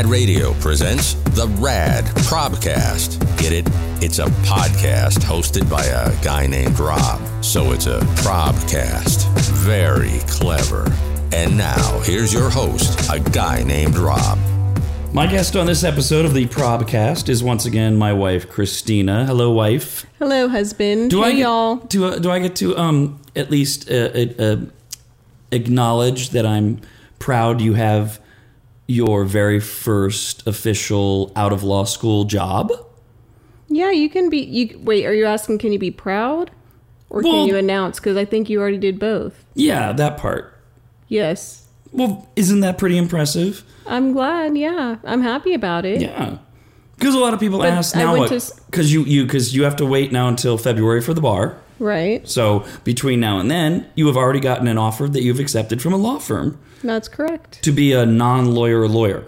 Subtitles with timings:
[0.00, 3.20] Rad Radio presents the Rad Probcast.
[3.36, 3.66] Get it?
[4.02, 7.20] It's a podcast hosted by a guy named Rob.
[7.44, 9.28] So it's a Probcast.
[9.52, 10.90] Very clever.
[11.34, 14.38] And now, here's your host, a guy named Rob.
[15.12, 19.26] My guest on this episode of the Probcast is once again my wife, Christina.
[19.26, 20.06] Hello, wife.
[20.18, 21.10] Hello, husband.
[21.10, 21.76] Do hey, I get, y'all.
[21.76, 24.56] Do, uh, do I get to um at least uh, uh, uh,
[25.52, 26.80] acknowledge that I'm
[27.18, 28.18] proud you have
[28.90, 32.72] your very first official out of law school job?
[33.68, 34.38] Yeah, you can be.
[34.38, 35.06] You wait.
[35.06, 35.58] Are you asking?
[35.58, 36.50] Can you be proud,
[37.08, 38.00] or Well- can you announce?
[38.00, 39.44] Because I think you already did both.
[39.54, 40.52] Yeah, that part.
[41.08, 43.64] Yes, Well, isn't that pretty impressive?
[43.86, 44.56] I'm glad.
[44.56, 46.00] Yeah, I'm happy about it.
[46.00, 46.38] Yeah.
[47.00, 48.14] Because a lot of people But ask now?
[48.14, 51.56] Because you you because you have to wait now until February for the bar.
[51.78, 52.28] Right.
[52.28, 55.94] So between now and then, you have already gotten an offer that you've accepted from
[55.94, 57.62] a law firm That's correct.
[57.62, 59.24] to be a non-lawyer lawyer.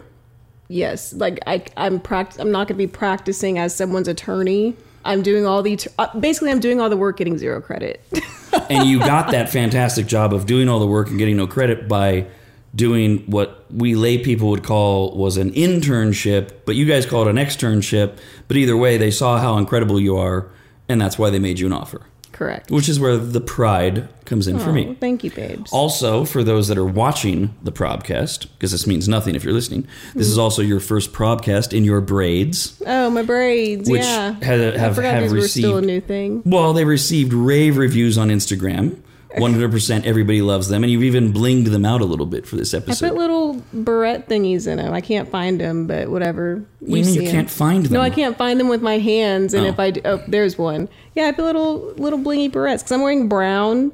[0.69, 1.15] Yes.
[1.15, 4.77] Like I, I'm pract- I'm not going to be practicing as someone's attorney.
[5.07, 5.79] I'm doing all the.
[5.99, 8.05] Uh, basically, I'm doing all the work, getting zero credit.
[8.71, 11.89] and you got that fantastic job of doing all the work and getting no credit
[11.89, 12.27] by
[12.75, 17.29] doing what we lay people would call was an internship, but you guys call it
[17.29, 18.17] an externship.
[18.49, 20.49] But either way, they saw how incredible you are,
[20.89, 22.71] and that's why they made you an offer, correct.
[22.71, 24.97] which is where the pride comes in for Oh, me.
[24.99, 25.71] Thank you, babes.
[25.71, 29.87] Also, for those that are watching the Probcast, because this means nothing if you're listening,
[30.15, 32.81] this is also your first Probcast in your braids.
[32.87, 33.91] oh, my braids.
[33.91, 34.33] Which yeah.
[34.43, 36.43] have- have- have these were still a new thing.
[36.47, 38.97] Well, they received rave reviews on Instagram.
[39.37, 40.83] 100% everybody loves them.
[40.85, 43.07] And you've even blinged them out a little bit for this episode.
[43.07, 44.93] I put little barrette thingies in them.
[44.93, 46.65] I can't find them, but whatever.
[46.81, 47.93] What do you mean you can't find them?
[47.93, 49.55] No, I can't find them with my hands.
[49.55, 49.69] And Oh.
[49.69, 50.89] if I do, oh, there's one.
[51.15, 53.93] Yeah, I put little little blingy barrettes because I'm wearing brown.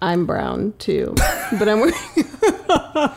[0.00, 1.14] I'm brown too,
[1.58, 1.94] but I'm wearing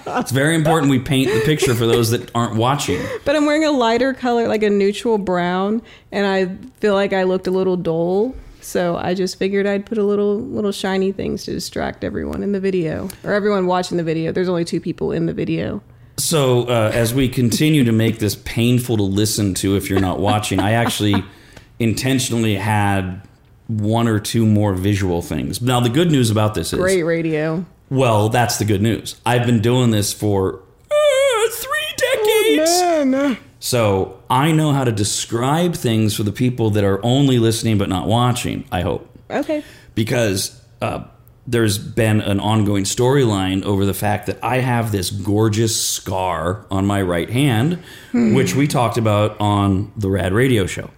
[0.07, 2.99] It's very important we paint the picture for those that aren't watching.
[3.25, 6.47] but I'm wearing a lighter color, like a neutral brown, and I
[6.79, 8.35] feel like I looked a little dull.
[8.61, 12.51] So I just figured I'd put a little little shiny things to distract everyone in
[12.51, 14.31] the video or everyone watching the video.
[14.31, 15.81] There's only two people in the video.
[16.17, 20.19] So, uh, as we continue to make this painful to listen to if you're not
[20.19, 21.23] watching, I actually
[21.79, 23.21] intentionally had
[23.67, 25.61] one or two more visual things.
[25.61, 27.65] Now, the good news about this is Great radio.
[27.89, 29.19] well, that's the good news.
[29.25, 30.59] I've been doing this for
[30.91, 32.81] uh, three decades.
[32.81, 33.37] Man.
[33.61, 37.89] So I know how to describe things for the people that are only listening but
[37.89, 39.07] not watching, I hope.
[39.29, 39.63] Okay.
[39.93, 41.03] Because uh,
[41.45, 46.87] there's been an ongoing storyline over the fact that I have this gorgeous scar on
[46.87, 47.83] my right hand,
[48.13, 50.89] which we talked about on the Rad Radio Show.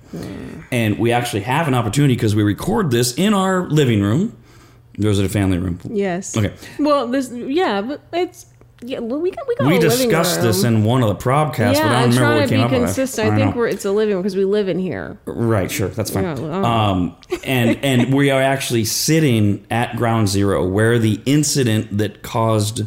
[0.72, 4.38] And we actually have an opportunity because we record this in our living room.
[5.03, 5.80] Or is it a family room?
[5.90, 6.38] Yes.
[6.38, 6.53] Okay.
[6.78, 8.45] Well, this yeah, but it's
[8.86, 9.00] yeah.
[9.00, 11.92] Well, we got we got We discussed this in one of the probcasts, yeah, but
[11.92, 12.80] I I'm don't remember trying what to came be up with.
[12.82, 13.30] consistent.
[13.30, 13.60] I, I think know.
[13.60, 15.18] we're it's a living room because we live in here.
[15.26, 16.24] Right, sure, that's fine.
[16.24, 21.98] Yeah, well, um, and and we are actually sitting at ground zero where the incident
[21.98, 22.84] that caused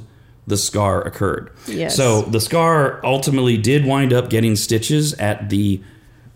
[0.46, 1.50] the scar occurred.
[1.66, 1.96] Yes.
[1.96, 5.82] So the scar ultimately did wind up getting stitches at the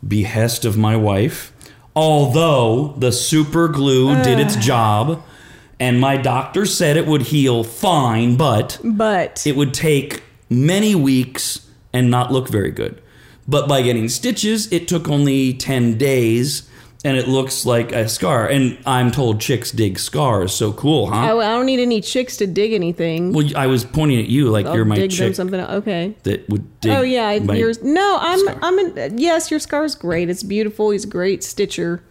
[0.06, 1.52] behest of my wife,
[1.94, 5.22] although the super glue did its job,
[5.80, 11.66] and my doctor said it would heal fine, but But it would take many weeks
[11.92, 13.00] and not look very good.
[13.48, 16.68] But by getting stitches, it took only 10 days
[17.02, 18.46] and it looks like a scar.
[18.46, 20.52] And I'm told chicks dig scars.
[20.52, 21.32] So cool, huh?
[21.32, 23.32] Oh, I don't need any chicks to dig anything.
[23.32, 25.60] well, I was pointing at you like I'll you're my dig them chick something.
[25.60, 26.14] Okay.
[26.24, 26.92] that would dig.
[26.92, 27.82] Oh yeah, yours.
[27.82, 28.38] No, I'm.
[28.40, 28.58] scar.
[28.62, 28.78] I'm.
[28.78, 30.28] An, yes, your scar's great.
[30.28, 30.90] It's beautiful.
[30.90, 32.02] He's a great stitcher.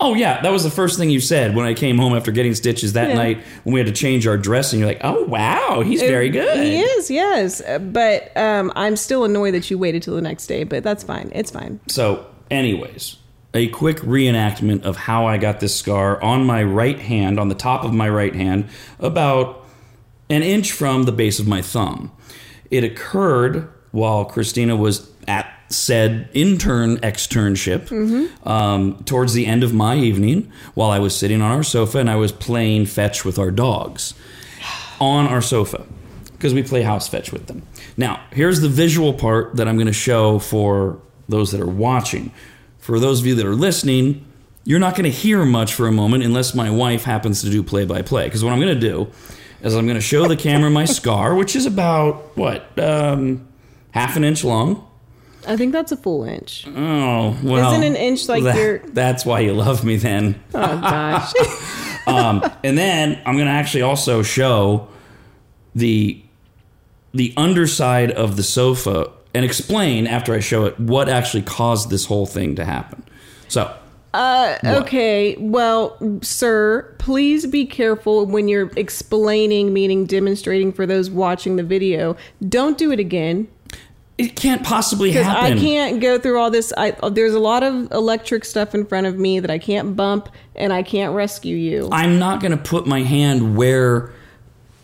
[0.00, 0.40] Oh, yeah.
[0.42, 3.10] That was the first thing you said when I came home after getting stitches that
[3.10, 3.14] Yeah.
[3.14, 4.72] night when we had to change our dress.
[4.72, 6.58] And you're like, oh, wow, he's very good.
[6.64, 7.10] He is.
[7.10, 10.64] Yes, Uh, but um, I'm still annoyed that you waited till the next day.
[10.64, 11.30] But that's fine.
[11.34, 11.80] It's fine.
[11.88, 13.16] So, anyways,
[13.54, 17.54] a quick reenactment of how I got this scar on my right hand, on the
[17.54, 18.68] top of my right hand,
[18.98, 19.64] about
[20.30, 22.10] an inch from the base of my thumb.
[22.70, 27.90] It occurred while Christina was at said intern externship
[28.46, 32.10] um, towards the end of my evening while I was sitting on our sofa and
[32.10, 34.14] I was playing fetch with our dogs
[35.00, 35.86] on our sofa
[36.32, 37.62] because we play house fetch with them.
[37.96, 42.32] Now, here's the visual part that I'm going to show for those that are watching.
[42.78, 44.26] For those of you that are listening,
[44.64, 47.62] you're not going to hear much for a moment unless my wife happens to do
[47.62, 48.24] play by play.
[48.24, 49.10] Because what I'm going to do
[49.62, 53.46] is I'm going to show the camera my scar, which is about, what, um,
[53.92, 54.88] half an inch long.
[55.46, 56.66] I think that's a full inch.
[56.68, 57.72] Oh, well.
[57.72, 60.40] Isn't an inch like that- your- That's why you love me then.
[60.54, 61.32] Oh gosh.
[62.06, 64.88] um, and then I'm going to actually also show
[65.74, 66.20] the
[67.14, 72.06] the underside of the sofa and explain after I show it what actually caused this
[72.06, 73.02] whole thing to happen.
[73.48, 73.74] So,
[74.14, 75.36] Uh, okay.
[75.38, 82.16] Well, sir, please be careful when you're explaining, meaning demonstrating for those watching the video.
[82.46, 83.48] Don't do it again.
[84.18, 85.58] It can't possibly happen.
[85.58, 86.72] I can't go through all this.
[86.76, 90.28] I, there's a lot of electric stuff in front of me that I can't bump,
[90.54, 91.88] and I can't rescue you.
[91.90, 94.12] I'm not going to put my hand where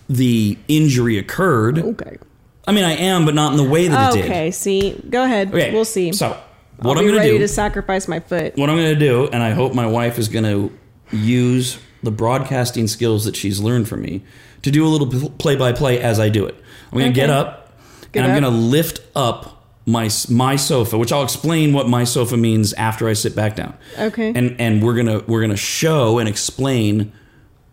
[0.09, 1.79] the injury occurred.
[1.79, 2.19] okay.
[2.67, 4.25] I mean, I am, but not in the way that it did.
[4.27, 4.51] Okay.
[4.51, 5.49] See, go ahead.
[5.49, 6.13] Okay, We'll see.
[6.13, 6.39] So,
[6.79, 8.57] what I'll I'm going to ready do, to sacrifice my foot.
[8.57, 10.71] what I'm going to do, and I hope my wife is going to
[11.11, 14.23] use the broadcasting skills that she's learned from me
[14.63, 16.55] to do a little play by play as I do it.
[16.93, 17.68] I'm going to get up
[18.13, 19.59] Get and I'm going to lift up
[19.89, 23.75] my my sofa, which I'll explain what my sofa means after I sit back down.
[23.99, 24.33] Okay.
[24.35, 27.13] And and we're gonna we're gonna show and explain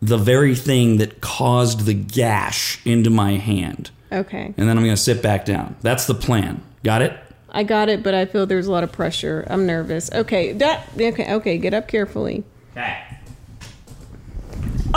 [0.01, 3.91] the very thing that caused the gash into my hand.
[4.11, 4.53] Okay.
[4.57, 5.75] And then I'm gonna sit back down.
[5.81, 6.63] That's the plan.
[6.83, 7.17] Got it?
[7.49, 9.45] I got it, but I feel there's a lot of pressure.
[9.49, 10.09] I'm nervous.
[10.11, 10.53] Okay.
[10.53, 10.87] That.
[10.97, 11.33] Okay.
[11.33, 11.57] Okay.
[11.57, 12.43] Get up carefully.
[12.71, 12.97] Okay.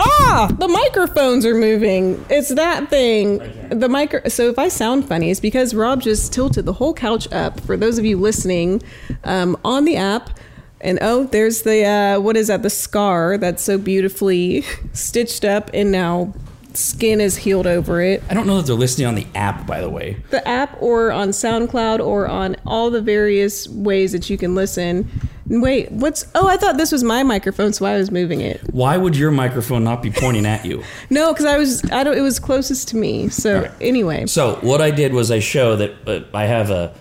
[0.01, 2.25] Ah, the microphones are moving.
[2.31, 3.39] It's that thing.
[3.71, 4.29] The micro.
[4.29, 7.59] So if I sound funny, it's because Rob just tilted the whole couch up.
[7.61, 8.81] For those of you listening
[9.25, 10.39] um, on the app,
[10.81, 12.63] and oh, there's the uh, what is that?
[12.63, 14.63] The scar that's so beautifully
[14.93, 16.33] stitched up, and now
[16.79, 18.23] skin is healed over it.
[18.31, 20.23] I don't know that they're listening on the app, by the way.
[20.31, 25.11] The app, or on SoundCloud, or on all the various ways that you can listen.
[25.49, 26.25] Wait, what's?
[26.35, 28.61] Oh, I thought this was my microphone, so I was moving it.
[28.73, 30.83] Why would your microphone not be pointing at you?
[31.11, 31.91] No, because I was.
[31.91, 32.17] I don't.
[32.17, 33.29] It was closest to me.
[33.29, 33.71] So right.
[33.81, 34.27] anyway.
[34.27, 36.95] So what I did was I show that uh, I have a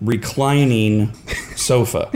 [0.00, 1.12] reclining
[1.56, 2.10] sofa.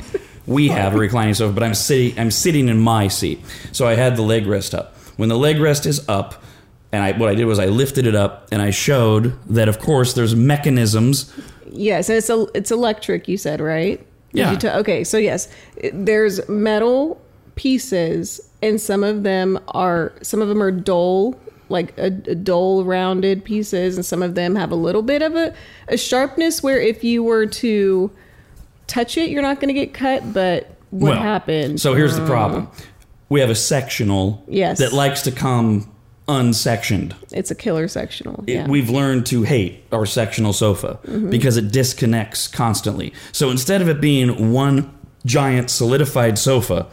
[0.46, 2.18] We have a reclining sofa, but I'm sitting.
[2.18, 3.40] I'm sitting in my seat.
[3.72, 4.96] So I had the leg rest up.
[5.16, 6.42] When the leg rest is up,
[6.94, 9.80] and I what I did was I lifted it up and I showed that of
[9.80, 11.32] course there's mechanisms.
[11.70, 13.26] Yes, and it's a, it's electric.
[13.26, 14.04] You said right?
[14.32, 14.52] Yeah.
[14.52, 15.48] you t- okay, so yes,
[15.92, 17.20] there's metal
[17.56, 21.38] pieces, and some of them are some of them are dull,
[21.68, 25.34] like a, a dull rounded pieces, and some of them have a little bit of
[25.34, 25.52] a,
[25.88, 28.10] a sharpness where if you were to
[28.86, 30.32] touch it, you're not going to get cut.
[30.32, 31.80] But what Well, happened?
[31.80, 32.26] So here's the mm.
[32.28, 32.68] problem.
[33.28, 34.78] We have a sectional Yes.
[34.78, 35.90] that likes to come
[36.28, 37.14] unsectioned.
[37.32, 38.44] It's a killer sectional.
[38.46, 38.66] it- Yeah.
[38.68, 41.30] we've learned to hate our sectional sofa mm-hmm.
[41.30, 43.12] because it disconnects constantly.
[43.32, 44.90] So instead of it being one
[45.26, 46.86] giant solidified sofa,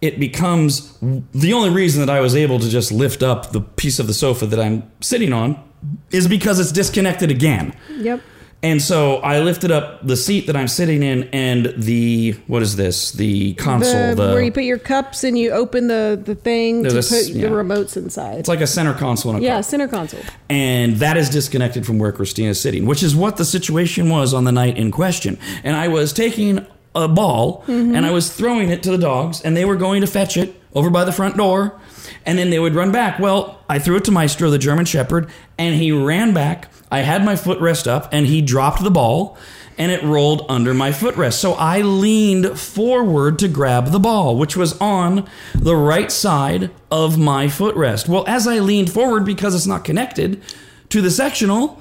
[0.00, 0.92] it becomes
[1.34, 4.14] the only reason that I was able to just lift up the piece of the
[4.14, 5.62] sofa that I'm sitting on
[6.10, 7.74] is because it's disconnected again.
[7.98, 8.20] Yep.
[8.62, 12.76] And so I lifted up the seat that I'm sitting in and the what is
[12.76, 13.12] this?
[13.12, 14.14] The console.
[14.14, 17.08] The, The, where you put your cups and you open the the thing to this-
[17.08, 17.48] put yeah.
[17.48, 18.38] the remotes inside.
[18.38, 19.62] it's like a center console in a yeah, car.
[19.62, 20.20] center console.
[20.50, 24.44] and that is disconnected from where Christina's sitting, which is what the situation was on
[24.44, 25.38] the night in question.
[25.64, 27.94] And I was taking a ball mm-hmm.
[27.94, 30.54] and I was throwing it to the dogs, and they were going to fetch it
[30.74, 31.80] over by the front door,
[32.26, 33.18] and then they would run back.
[33.18, 36.68] Well, I threw it to Maestro, the German Shepherd, and he ran back.
[36.90, 39.36] I had my footrest up, and he dropped the ball.
[39.78, 41.34] And it rolled under my footrest.
[41.34, 47.16] So I leaned forward to grab the ball, which was on the right side of
[47.16, 48.06] my footrest.
[48.06, 50.42] Well, as I leaned forward, because it's not connected
[50.90, 51.80] to the sectional,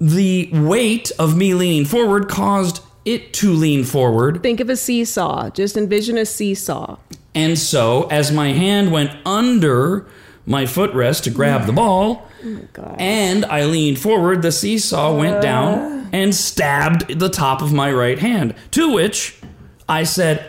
[0.00, 4.42] the weight of me leaning forward caused it to lean forward.
[4.42, 5.50] Think of a seesaw.
[5.50, 6.96] Just envision a seesaw.
[7.34, 10.06] And so, as my hand went under
[10.46, 12.96] my footrest to grab the ball, oh God.
[12.98, 16.10] and I leaned forward, the seesaw went down uh.
[16.12, 18.54] and stabbed the top of my right hand.
[18.72, 19.38] To which
[19.88, 20.48] I said,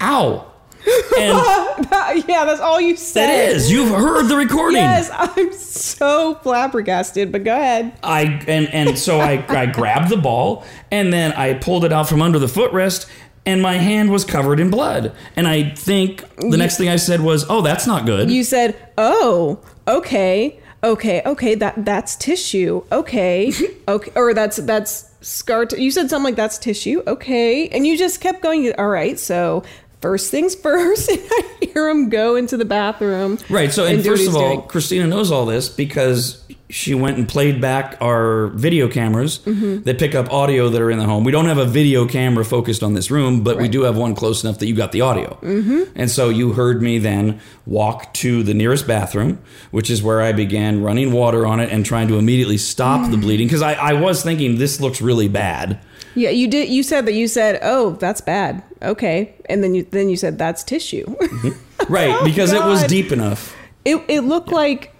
[0.00, 0.52] Ow.
[1.18, 3.50] And yeah, that's all you said.
[3.50, 4.76] is, you've heard the recording.
[4.76, 7.32] Yes, I'm so flabbergasted.
[7.32, 7.98] But go ahead.
[8.02, 12.08] I and and so I I grabbed the ball and then I pulled it out
[12.08, 13.08] from under the footrest
[13.46, 15.12] and my hand was covered in blood.
[15.36, 18.76] And I think the next thing I said was, "Oh, that's not good." You said,
[18.98, 21.54] "Oh, okay, okay, okay.
[21.54, 22.82] That that's tissue.
[22.92, 23.52] Okay,
[23.88, 25.64] okay, or that's that's scar.
[25.66, 27.02] T- you said something like that's tissue.
[27.06, 28.72] Okay, and you just kept going.
[28.74, 29.62] All right, so."
[30.00, 33.38] First things first, and I hear him go into the bathroom.
[33.48, 33.72] right.
[33.72, 34.68] So, and, what first of all, doing.
[34.68, 39.82] Christina knows all this because she went and played back our video cameras Mm-hmm.
[39.84, 41.22] that pick up audio that are in the home.
[41.24, 44.14] We don't have a video camera focused on this room, but we do have one
[44.16, 45.38] close enough that you got the audio.
[45.42, 45.82] Mm-hmm.
[45.94, 49.38] And so you heard me then walk to the nearest bathroom,
[49.70, 53.10] which is where I began running water on it and trying to immediately stop Mm.
[53.12, 55.78] the bleeding because I, I was thinking this looks really bad.
[56.16, 56.68] Yeah, you did.
[56.70, 57.12] You said that.
[57.12, 61.04] You said, "Oh, that's bad." Okay, and then you then you said that's tissue.
[61.06, 61.92] Mm-hmm.
[61.92, 63.54] Right, oh, because it was Oh, deep enough.
[63.84, 64.92] it it looked like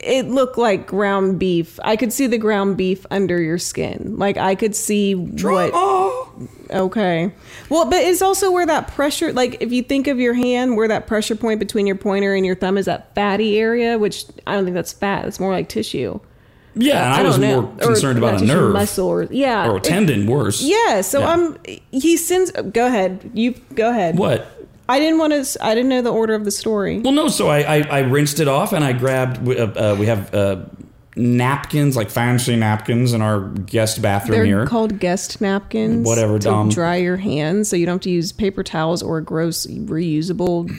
[0.00, 1.80] it looked like ground beef.
[1.82, 4.16] I could see the ground beef under your skin.
[4.18, 5.70] Like I could see what.
[5.72, 6.12] Oh.
[6.70, 7.32] Okay.
[7.70, 10.88] Well, but it's also where that pressure, like if you think of your hand, where
[10.88, 14.54] that pressure point between your pointer and your thumb is that fatty area, which I
[14.54, 15.24] don't think that's fat.
[15.26, 16.20] It's more like tissue.
[16.78, 17.62] Yeah, and I, was know.
[17.62, 20.26] more concerned not about a nerve muscle, or yeah, or a tendon.
[20.26, 20.62] Worse.
[20.62, 21.00] Yeah.
[21.00, 21.32] So Yeah.
[21.32, 21.56] I'm.
[21.90, 22.50] He sends.
[22.50, 23.30] Go ahead.
[23.32, 24.18] You go ahead.
[24.18, 24.46] What?
[24.88, 25.64] I didn't want to.
[25.64, 27.00] I didn't know the order of the story.
[27.00, 27.28] Well, no.
[27.28, 29.48] So I, I, I rinsed it off and I grabbed.
[29.48, 30.64] Uh, uh, we have uh,
[31.16, 34.66] napkins, like fancy napkins, in our guest bathroom They're here.
[34.66, 36.06] called guest napkins.
[36.06, 36.68] Whatever, to dumb.
[36.68, 40.70] dry your hands, so you don't have to use paper towels or a gross reusable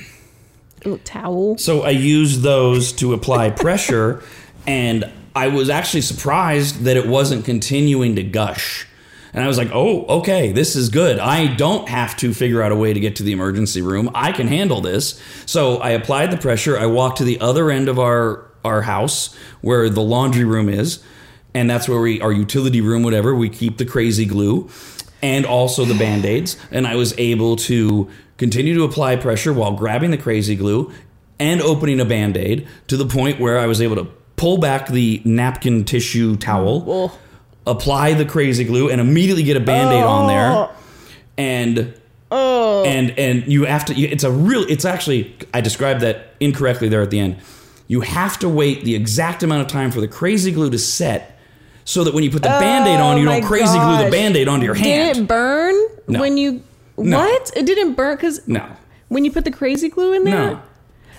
[1.03, 1.57] towel.
[1.57, 4.23] So I use those to apply pressure,
[4.65, 8.87] and I was actually surprised that it wasn't continuing to gush.
[9.33, 11.19] And I was like, oh, okay, this is good.
[11.19, 14.09] I don't have to figure out a way to get to the emergency room.
[14.15, 15.21] I can handle this.
[15.45, 16.75] So I applied the pressure.
[16.75, 21.03] I walked to the other end of our, our house where the laundry room is.
[21.53, 24.71] And that's where we, our utility room, whatever, we keep the crazy glue
[25.21, 26.57] and also the band aids.
[26.71, 30.91] And I was able to continue to apply pressure while grabbing the crazy glue
[31.37, 34.87] and opening a band aid to the point where I was able to pull back
[34.87, 37.11] the napkin tissue towel, Oh.
[37.65, 40.51] apply the crazy glue, and immediately get a band aid on there.
[40.51, 40.71] Oh.
[41.37, 41.93] And
[42.31, 42.83] Oh.
[42.85, 47.01] and and you have to it's a real it's actually i described that incorrectly there
[47.01, 47.37] at the end
[47.87, 51.39] you have to wait the exact amount of time for the crazy glue to set
[51.85, 53.95] so that when you put the band-aid on oh you Oh don't my crazy glue
[53.95, 54.11] the gosh.
[54.11, 55.75] band-aid onto your hand Did it burn
[56.09, 56.19] No.
[56.19, 56.61] when you?
[56.97, 57.17] No.
[57.19, 57.49] What?
[57.55, 58.65] It didn't burn because no
[59.07, 60.33] when you put the crazy glue in there.
[60.51, 60.61] no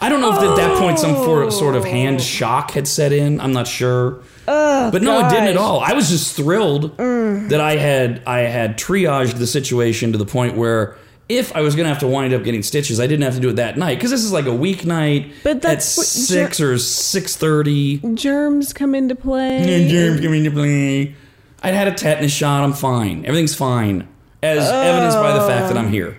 [0.00, 1.88] i don't know if at that point some for, sort of Oh.
[1.88, 5.92] hand shock had set in i'm not sure but no it didn't at all i
[5.92, 7.48] was just thrilled mm.
[7.50, 10.96] that i had i had triaged the situation to the point where
[11.28, 13.50] if I was gonna have to wind up getting stitches, I didn't have to do
[13.50, 16.78] it that night because this is like a weeknight But at that's what- six or
[16.78, 17.98] six thirty.
[18.14, 19.58] Germs come into play.
[19.58, 21.14] And germs coming into play.
[21.62, 22.64] I'd had a tetanus shot.
[22.64, 23.26] I'm fine.
[23.26, 24.08] Everything's fine,
[24.42, 26.18] as evidenced by the fact that I'm here.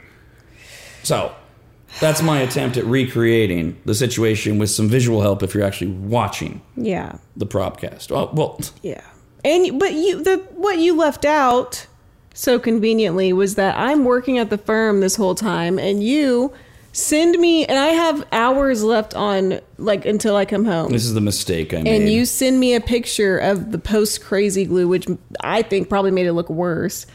[1.02, 1.34] So,
[2.00, 5.44] that's my attempt at recreating the situation with some visual help.
[5.44, 7.16] If you're actually watching Yeah.
[7.36, 9.02] the Probcast, well, well, Yeah.
[9.44, 11.88] And but you the what you left out
[12.34, 16.52] so conveniently was that I'm working at the firm this whole time and you
[16.92, 20.92] send me and I have hours left on like until I come home.
[20.92, 22.02] this is the mistake I made.
[22.02, 25.08] And you send me a picture of the post crazy glue, which
[25.42, 27.06] I think probably made it look worse.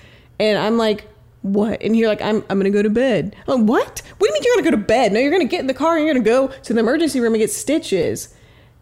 [0.40, 1.06] And I'm like,
[1.44, 1.82] what?
[1.82, 3.36] And you're like, I'm, I'm going to go to bed.
[3.46, 4.00] Oh, what?
[4.16, 5.12] What do you mean you're going to go to bed?
[5.12, 6.80] No, you're going to get in the car and you're going to go to the
[6.80, 8.34] emergency room and get stitches.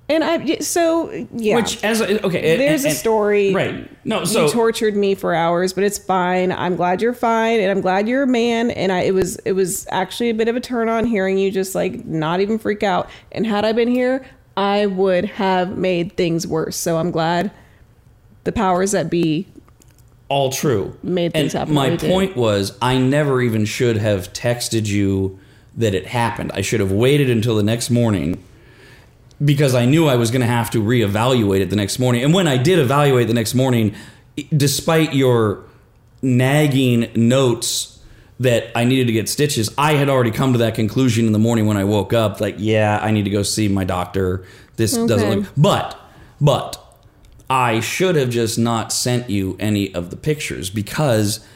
[0.09, 1.57] And I, so, yeah.
[1.57, 3.53] which as a- okay, and- There's a and- story.
[3.53, 3.91] right?
[4.07, 6.53] No, so you tortured me for hours, but it's fine.
[6.53, 8.71] I'm glad you're fine, and I'm glad you're a man.
[8.71, 11.51] And I, it was, it was actually a bit of a turn on hearing you
[11.51, 13.11] just like not even freak out.
[13.33, 14.25] And had I been here,
[14.57, 16.77] I would have made things worse.
[16.77, 17.51] So I'm glad
[18.45, 19.49] the powers that be.
[20.33, 20.97] All true.
[21.03, 22.11] Made things and happen My we did.
[22.11, 25.39] point was, I never even should have texted you
[25.77, 26.53] that it happened.
[26.55, 28.43] I should have waited until the next morning
[29.45, 32.25] because I knew I was going to have to reevaluate it the next morning.
[32.25, 33.95] And when I did evaluate the next morning,
[34.57, 35.65] despite your
[36.23, 38.01] nagging notes
[38.41, 41.39] that I needed to get stitches, I had already come to that conclusion in the
[41.39, 42.41] morning when I woke up.
[42.41, 44.47] Like, yeah, I need to go see my doctor.
[44.77, 45.49] This doesn't look.
[45.59, 46.01] But,
[46.41, 46.82] but
[47.53, 51.47] I should have just not sent you any of the pictures because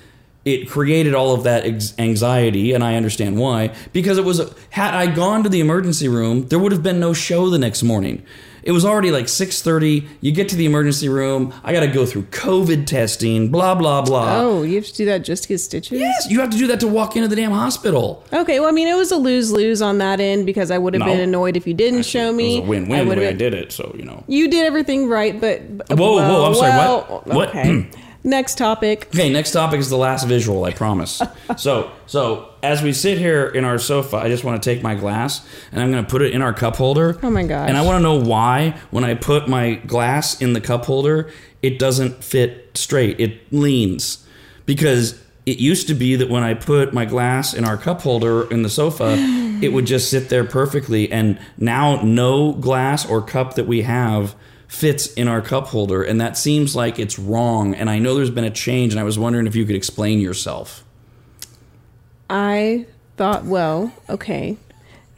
[0.44, 1.64] it created all of that
[1.98, 3.72] anxiety, and I understand why.
[3.94, 7.14] Because it was had I gone to the emergency room, there would have been no
[7.14, 8.22] show the next morning.
[8.66, 10.08] It was already like six thirty.
[10.20, 11.54] You get to the emergency room.
[11.62, 13.48] I got to go through COVID testing.
[13.48, 14.40] Blah blah blah.
[14.40, 16.00] Oh, you have to do that just to get stitches?
[16.00, 18.24] Yes, you have to do that to walk into the damn hospital.
[18.32, 20.94] Okay, well, I mean, it was a lose lose on that end because I would
[20.94, 21.06] have No.
[21.06, 22.56] been annoyed if you didn't show me.
[22.56, 23.70] It was a win-win I the way I have did it.
[23.70, 24.24] So you know.
[24.26, 25.62] You did everything right, but
[25.96, 27.08] Whoa, whoa, I'm sorry, what?
[27.08, 27.48] well, What?
[27.50, 27.88] Okay.
[28.26, 29.06] Next topic.
[29.14, 31.22] Okay, next topic is the last visual, I promise.
[31.56, 34.96] so, so as we sit here in our sofa, I just want to take my
[34.96, 37.16] glass and I'm going to put it in our cup holder.
[37.22, 37.68] Oh my gosh.
[37.68, 41.30] And I want to know why when I put my glass in the cup holder,
[41.62, 43.20] it doesn't fit straight.
[43.20, 44.26] It leans.
[44.66, 48.50] Because it used to be that when I put my glass in our cup holder
[48.50, 49.14] in the sofa,
[49.62, 54.34] it would just sit there perfectly and now no glass or cup that we have
[54.68, 58.30] fits in our cup holder and that seems like it's wrong and I know there's
[58.30, 60.84] been a change and I was wondering if you could explain yourself.
[62.28, 64.56] I thought, well, okay.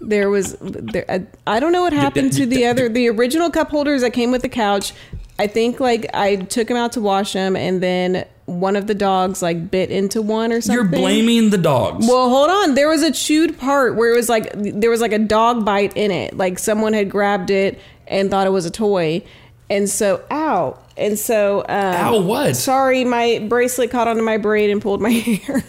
[0.00, 3.70] There was, there, I, I don't know what happened to the other, the original cup
[3.70, 4.92] holders that came with the couch.
[5.40, 8.94] I think like I took them out to wash them, and then one of the
[8.94, 10.74] dogs like bit into one or something.
[10.74, 12.06] You're blaming the dogs.
[12.08, 12.74] Well, hold on.
[12.74, 15.96] There was a chewed part where it was like there was like a dog bite
[15.96, 16.36] in it.
[16.36, 17.78] Like someone had grabbed it
[18.08, 19.22] and thought it was a toy.
[19.70, 20.78] And so, ow.
[20.96, 22.56] And so, um, Ow, what?
[22.56, 25.62] Sorry, my bracelet caught onto my braid and pulled my hair.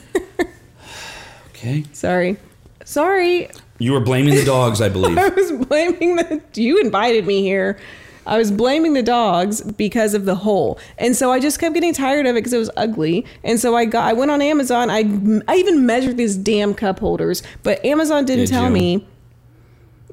[1.50, 1.84] Okay.
[1.92, 2.38] sorry.
[2.86, 3.50] Sorry.
[3.78, 5.18] You were blaming the dogs, I believe.
[5.20, 6.42] I was blaming the.
[6.56, 7.78] You invited me here.
[8.26, 11.94] I was blaming the dogs because of the hole, and so I just kept getting
[11.94, 13.26] tired of it because it was ugly.
[13.44, 14.08] And so I got.
[14.10, 14.90] I went on Amazon.
[14.90, 15.00] I
[15.48, 18.70] I even measured these damn cup holders, but Amazon didn't Did tell you?
[18.72, 19.08] me.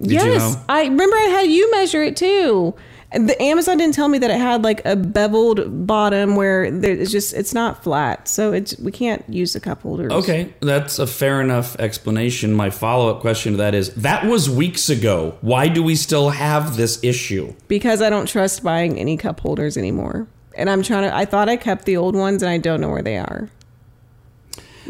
[0.00, 0.62] Did you yes, know?
[0.68, 2.74] I remember I had you measure it too.
[3.12, 7.10] The Amazon didn't tell me that it had like a beveled bottom where there- it's
[7.12, 10.12] just it's not flat, so it's we can't use the cup holders.
[10.12, 12.52] Okay, that's a fair enough explanation.
[12.52, 15.38] My follow up question to that is that was weeks ago.
[15.40, 17.54] Why do we still have this issue?
[17.68, 20.26] because I don't trust buying any cup holders anymore.
[20.54, 21.14] And I'm trying to.
[21.14, 23.50] I thought I kept the old ones, and I don't know where they are.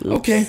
[0.05, 0.47] Okay.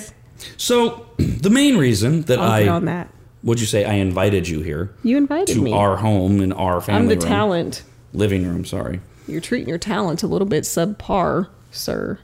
[0.56, 2.68] So, the main reason that I'll I.
[2.68, 3.08] on that.
[3.48, 5.72] Would you say I invited you here You invited to me.
[5.72, 7.82] our home in our family I'm the room, talent.
[8.12, 8.64] living room?
[8.66, 12.18] Sorry, You're treating your talent a little bit subpar, sir.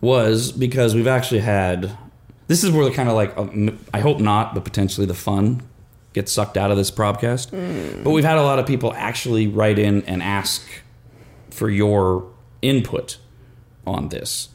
[0.00, 1.96] was because we've actually had.
[2.46, 5.62] This is where the kind of like um, I hope not, but potentially the fun
[6.12, 7.50] gets sucked out of this podcast.
[8.04, 10.62] But we've had a lot of people actually write in and ask
[11.50, 12.30] for your
[12.62, 13.18] input
[13.86, 14.48] on this,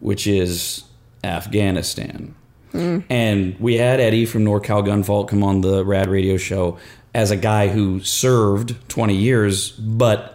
[0.00, 0.84] which is
[1.22, 2.34] Afghanistan.
[2.74, 3.04] Mm.
[3.08, 6.76] And we had Eddie from NorCal Gun Vault come on the Rad Radio show
[7.14, 10.30] as a guy who served 20 years, but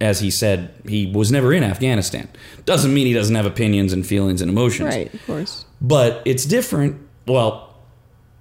[0.00, 2.28] as he said, he was never in Afghanistan.
[2.64, 4.94] Doesn't mean he doesn't have opinions and feelings and emotions.
[4.94, 5.64] Right, of course.
[5.80, 7.00] But it's different.
[7.26, 7.74] Well,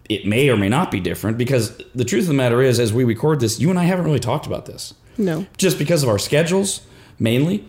[0.10, 2.92] it may or may not be different because the truth of the matter is, as
[2.92, 5.46] we record this, you and I haven't really talked about this No.
[5.58, 6.82] just because of our schedules
[7.18, 7.64] mainly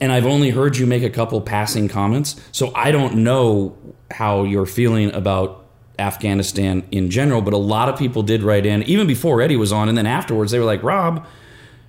[0.00, 3.76] and i've only heard you make a couple passing comments so i don't know
[4.10, 5.64] how you're feeling about
[5.98, 9.72] afghanistan in general but a lot of people did write in even before eddie was
[9.72, 11.26] on and then afterwards they were like rob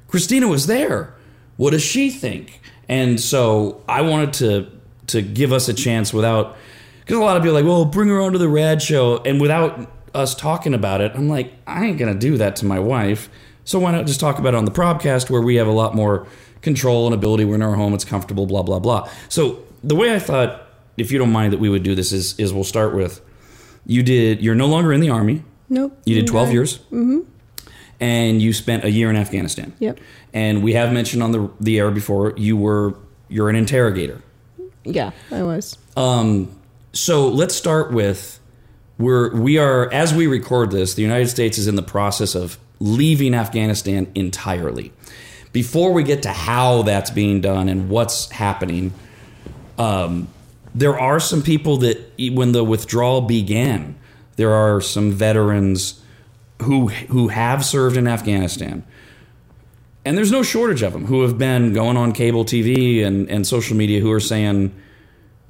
[0.07, 1.13] christina was there.
[1.57, 2.61] What does she think?
[2.87, 4.71] And so i wanted to
[5.07, 6.55] to give us a chance without
[7.01, 9.39] because a lot of people are like well bring her onto the rad show and
[9.39, 13.29] without us talking about it i'm like i ain't gonna do that to my wife.
[13.65, 15.93] So why not just talk about it on the podcast where we have a lot
[15.93, 16.25] more
[16.61, 17.43] control and ability.
[17.43, 17.93] We're in our home.
[17.93, 19.09] It's comfortable blah blah blah.
[19.29, 20.66] So the way i thought
[20.97, 23.21] if you don't mind that we would do this is is we'll start with
[23.85, 25.97] you did you're no longer in the army Nope.
[26.05, 26.53] you did 12 Okay.
[26.53, 27.19] years mm-hmm.
[27.99, 29.99] and you spent a year in afghanistan Yep.
[30.33, 32.95] and we have mentioned on the the air before you were
[33.29, 34.21] you're an interrogator
[34.85, 35.77] Yeah, I was.
[35.97, 36.49] um,
[36.93, 38.39] so let's start with
[38.97, 42.57] we're we are as we record this, the United States is in the process of
[42.79, 44.91] leaving Afghanistan entirely.
[45.51, 48.93] Before we get to how that's being done and what's happening,
[49.77, 50.27] um,
[50.73, 53.97] there are some people that when the withdrawal began,
[54.35, 56.01] there are some veterans
[56.63, 58.83] who who have served in Afghanistan
[60.07, 63.45] and there's no shortage of them who have been going on cable TV and, and
[63.45, 64.73] social media who are saying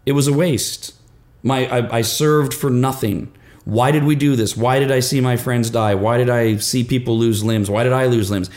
[0.08, 0.96] it was a waste.
[1.44, 3.32] My I, I served for nothing.
[3.66, 4.58] Why did we do this?
[4.58, 5.94] Why did I see my friends die?
[5.94, 7.70] Why did I see people lose limbs?
[7.70, 8.50] Why did I lose limbs?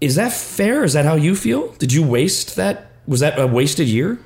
[0.00, 0.84] Is that fair?
[0.84, 1.72] Is that how you feel?
[1.72, 2.92] Did you waste that?
[3.06, 4.18] Was that a wasted year?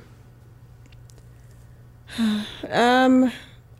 [2.71, 3.31] Um,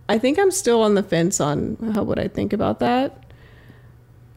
[0.10, 3.24] I think I'm still on the fence on how would I think about that.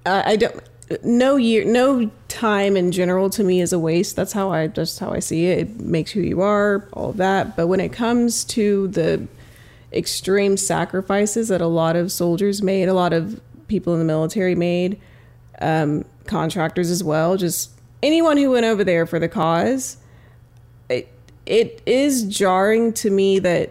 [0.06, 0.60] Uh, I don't.
[1.02, 4.16] No year, no time in general to me is a waste.
[4.16, 5.58] That's how I just how I see it.
[5.58, 7.56] It makes who you are, all of that.
[7.56, 9.26] But when it comes to the
[9.92, 14.54] extreme sacrifices that a lot of soldiers made, a lot of people in the military
[14.54, 15.00] made,
[15.60, 17.70] um, contractors as well, just
[18.02, 19.96] anyone who went over there for the cause,
[20.88, 21.08] it
[21.46, 23.70] it is jarring to me that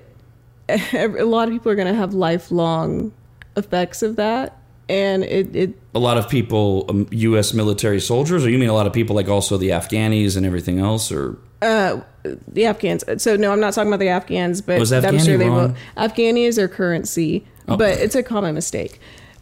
[0.69, 3.11] a lot of people are going to have lifelong
[3.57, 4.57] effects of that,
[4.89, 7.53] and it, it A lot of people, um, U.S.
[7.53, 10.79] military soldiers, or you mean a lot of people like also the Afghanis and everything
[10.79, 13.03] else, or the Afghans.
[13.21, 15.75] So no, I'm not talking about the Afghans, but Was I'm sure they wrong?
[15.97, 16.07] will.
[16.07, 17.77] Afghani is their currency, Oh.
[17.77, 18.99] but it's a common mistake.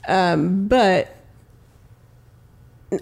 [0.08, 1.16] Um, but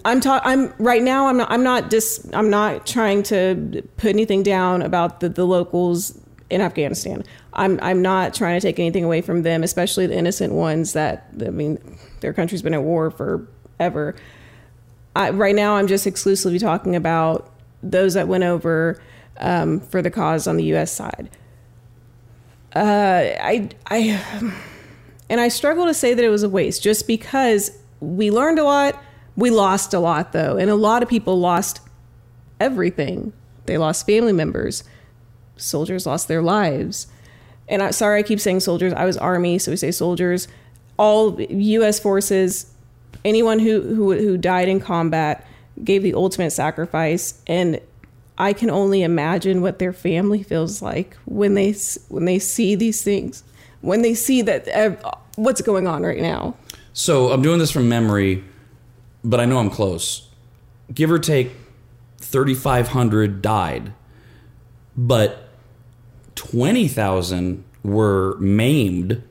[0.04, 1.26] I'm ta- I'm right now.
[1.26, 1.50] I'm not.
[1.50, 2.28] I'm not dis.
[2.32, 6.16] I'm not trying to put anything down about the, the locals
[6.48, 7.24] in Afghanistan.
[7.60, 11.26] I'm I'm not trying to take anything away from them, especially the innocent ones that
[11.46, 11.78] I mean,
[12.20, 14.16] their country's been at war forever.
[15.14, 19.00] I, right now, I'm just exclusively talking about those that went over
[19.38, 20.90] um, for the cause on the U.S.
[20.90, 21.28] side.
[22.74, 24.54] Uh, I, I,
[25.28, 28.64] and I struggle to say that it was a waste, just because we learned a
[28.64, 29.02] lot.
[29.36, 31.80] We lost a lot, though, and a lot of people lost
[32.58, 33.34] everything.
[33.66, 34.84] They lost family members.
[35.56, 37.06] Soldiers lost their lives.
[37.70, 38.92] And I'm sorry, I keep saying soldiers.
[38.92, 40.46] I was army, so we say soldiers.
[40.98, 41.98] All U.S.
[41.98, 42.70] forces
[43.24, 45.46] anyone who who who died in combat
[45.82, 47.80] gave the ultimate sacrifice and
[48.40, 51.74] I can only imagine what their family feels like when they
[52.08, 53.44] when they see these things,
[53.82, 56.56] when they see that uh, what's going on right now.
[56.94, 58.42] So I'm doing this from memory,
[59.22, 60.26] but I know I'm close.
[60.92, 61.52] Give or take,
[62.16, 63.92] 3,500 died,
[64.96, 65.49] but
[66.40, 69.22] 20,000 were maimed,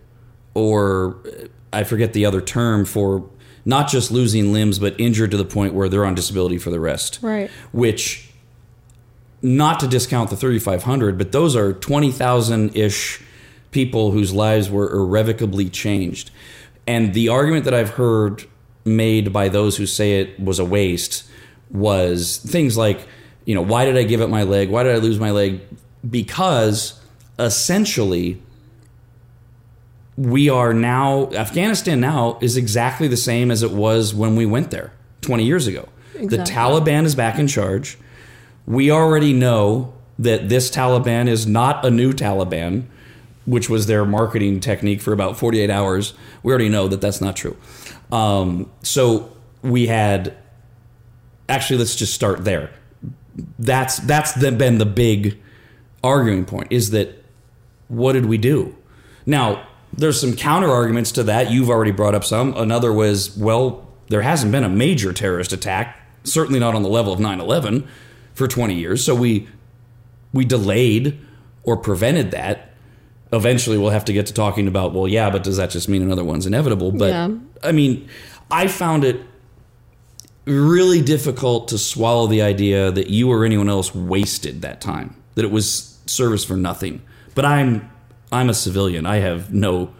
[0.53, 3.27] or uh, I forget the other term for
[3.65, 6.79] not just losing limbs, but injured to the point where they're on disability for the
[6.79, 7.17] rest.
[7.23, 7.49] Right.
[7.71, 8.29] Which,
[9.41, 13.23] not to discount the 3,500, but those are 20,000 ish
[13.71, 16.29] people whose lives were irrevocably changed.
[16.85, 18.45] And the argument that I've heard
[18.85, 21.27] made by those who say it was a waste
[21.71, 23.07] was things like,
[23.45, 24.69] you know, why did I give up my leg?
[24.69, 25.61] Why did I lose my leg?
[26.07, 26.99] Because
[27.37, 28.41] essentially,
[30.17, 34.71] we are now, Afghanistan now is exactly the same as it was when we went
[34.71, 35.87] there 20 years ago.
[36.13, 37.97] The Taliban is back in charge.
[38.65, 42.83] We already know that this Taliban is not a new Taliban,
[43.45, 46.13] which was their marketing technique for about 48 hours.
[46.43, 47.55] We already know that that's not true.
[48.11, 49.31] Um, so
[49.61, 50.35] we had
[51.47, 52.69] actually let's just start there.
[53.57, 55.39] That's that's the, been the big
[56.03, 57.23] arguing point is that
[57.87, 58.75] what did we do?
[59.25, 61.51] Now, there's some counter arguments to that.
[61.51, 62.55] You've already brought up some.
[62.55, 67.11] Another was, well, there hasn't been a major terrorist attack, certainly not on the level
[67.11, 67.87] of 9/11
[68.33, 69.03] for 20 years.
[69.03, 69.47] So we
[70.31, 71.19] we delayed
[71.63, 72.71] or prevented that.
[73.31, 76.01] Eventually we'll have to get to talking about, well, yeah, but does that just mean
[76.01, 76.91] another one's inevitable?
[76.91, 77.29] But Yeah.
[77.63, 78.07] I mean,
[78.49, 79.21] I found it
[80.45, 85.45] really difficult to swallow the idea that you or anyone else wasted that time, that
[85.45, 87.01] it was service for nothing.
[87.35, 87.89] But I'm
[88.31, 89.05] I'm a civilian.
[89.05, 89.93] I have no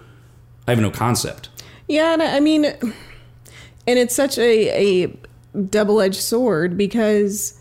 [0.68, 1.50] I have no concept.
[1.88, 2.94] Yeah, and I mean, and
[3.88, 5.18] it's such a, a
[5.60, 7.60] double edged sword because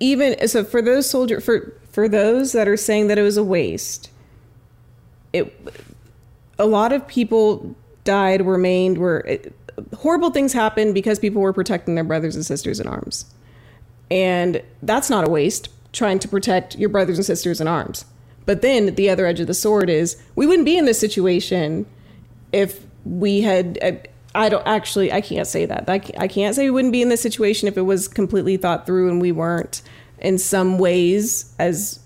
[0.00, 3.44] even so for those soldier for for those that are saying that it was a
[3.44, 4.10] waste,
[5.32, 5.54] it
[6.58, 9.52] a lot of people died, were maimed, were it,
[9.94, 13.26] horrible things happened because people were protecting their brothers and sisters in arms,
[14.10, 15.68] and that's not a waste.
[15.92, 18.04] Trying to protect your brothers and sisters in arms.
[18.46, 21.86] But then the other edge of the sword is we wouldn't be in this situation
[22.52, 23.92] if we had uh,
[24.34, 27.02] i don't actually i can't say that I can't, I can't say we wouldn't be
[27.02, 29.82] in this situation if it was completely thought through and we weren't
[30.18, 32.00] in some ways as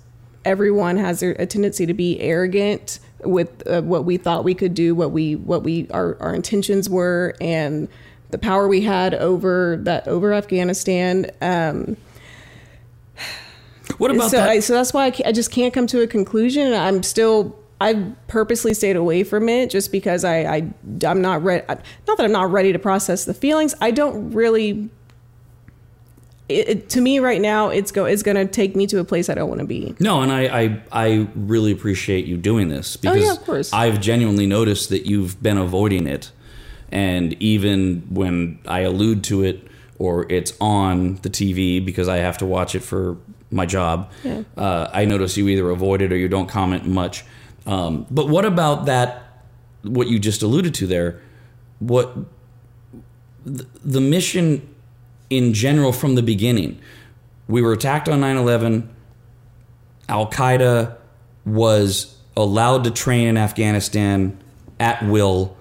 [0.44, 4.94] everyone has a tendency to be arrogant with uh, what we thought we could do
[4.94, 7.88] what we what we our, our intentions were and
[8.30, 11.96] the power we had over that over afghanistan um,
[13.98, 14.48] What about so, that?
[14.48, 16.72] I, so that's why I, I just can't come to a conclusion.
[16.72, 17.58] I'm still.
[17.80, 20.72] I purposely stayed away from it just because I, I
[21.04, 21.64] I'm not ready.
[21.66, 23.74] Not that I'm not ready to process the feelings.
[23.80, 24.88] I don't really.
[26.48, 28.04] It, it- to me, right now, it's go.
[28.04, 29.94] It's going to take me to a place I don't want to be.
[29.98, 33.72] No, and I, I I really appreciate you doing this because Oh, yeah, of course.
[33.72, 36.30] I've genuinely noticed that you've been avoiding it,
[36.92, 39.66] and even when I allude to it
[39.98, 43.16] or it's on the TV because I have to watch it for
[43.52, 44.42] my job, Yeah.
[44.56, 47.24] uh, I notice you either avoid it or you don't comment much.
[47.66, 49.22] Um, but what about that?
[49.82, 51.20] What you just alluded to there?
[51.78, 52.16] What
[53.44, 54.68] the, the mission
[55.30, 56.80] in general from the beginning?
[57.48, 58.88] We were attacked on 9 11.
[60.08, 60.96] Al Qaeda
[61.44, 64.38] was allowed to train in Afghanistan
[64.80, 65.56] at will,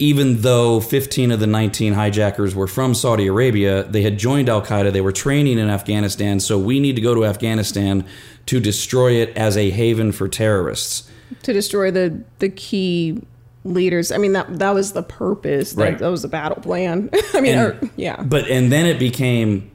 [0.00, 3.84] even though 15 of the 19 hijackers were from Saudi Arabia.
[3.84, 7.14] They had joined Al Qaeda, they were training in Afghanistan, so we need to go
[7.14, 8.04] to Afghanistan
[8.46, 11.08] to destroy it as a haven for terrorists.
[11.44, 13.22] to destroy the the key
[13.64, 14.10] leaders.
[14.10, 15.74] I mean that that was the purpose.
[15.74, 15.98] That, Right.
[15.98, 17.10] that was the battle plan.
[17.34, 18.22] I mean, And- or, yeah.
[18.22, 19.70] But and then it became,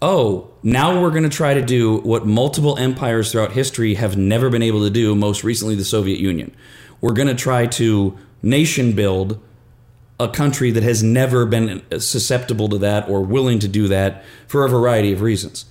[0.00, 4.48] oh, now we're going to try to do what multiple empires throughout history have never
[4.48, 5.14] been able to do.
[5.16, 6.54] Most recently, the Soviet Union.
[7.00, 9.40] We're going to try to nation build
[10.18, 14.64] a country that has never been susceptible to that or willing to do that for
[14.64, 15.66] a variety of reasons.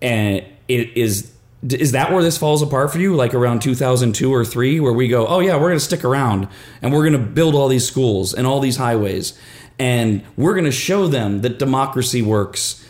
[0.00, 1.32] And it is
[1.68, 5.06] is that where this falls apart for you like around 2002 or 3 where we
[5.06, 6.48] go oh yeah we're going to stick around
[6.82, 9.38] and we're going to build all these schools and all these highways
[9.78, 12.84] and we're going to show them that democracy works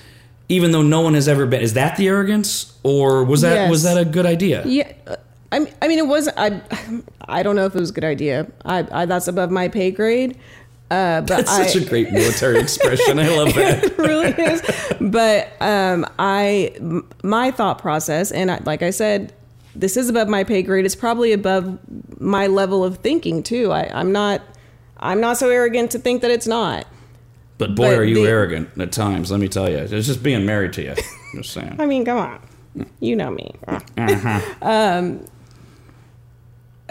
[0.48, 3.70] even though no one has ever been is that the arrogance or was that Yes.
[3.70, 4.90] was that a good idea Yeah,
[5.52, 6.30] I mean, I mean, it was.
[6.34, 6.62] I,
[7.28, 8.50] I don't know if it was a good idea.
[8.64, 10.38] I, I that's above my pay grade.
[10.92, 14.60] Uh, but that's I, such a great military expression i love that it really is.
[15.00, 19.32] But um, I, m- my thought process, and I, like I said,
[19.74, 20.84] this is above my pay grade.
[20.84, 21.78] It's probably above
[22.20, 23.72] my level of thinking too.
[23.72, 24.42] I, I'm not.
[24.98, 26.86] I'm not so arrogant to think that it's not.
[27.58, 29.30] But boy, But are you the- arrogant at times.
[29.30, 30.94] Let me tell you, it's just being married to you.
[31.34, 31.76] just saying.
[31.80, 32.86] I mean, come on.
[33.00, 33.54] You know me.
[33.66, 34.40] Uh-huh.
[34.62, 35.24] um,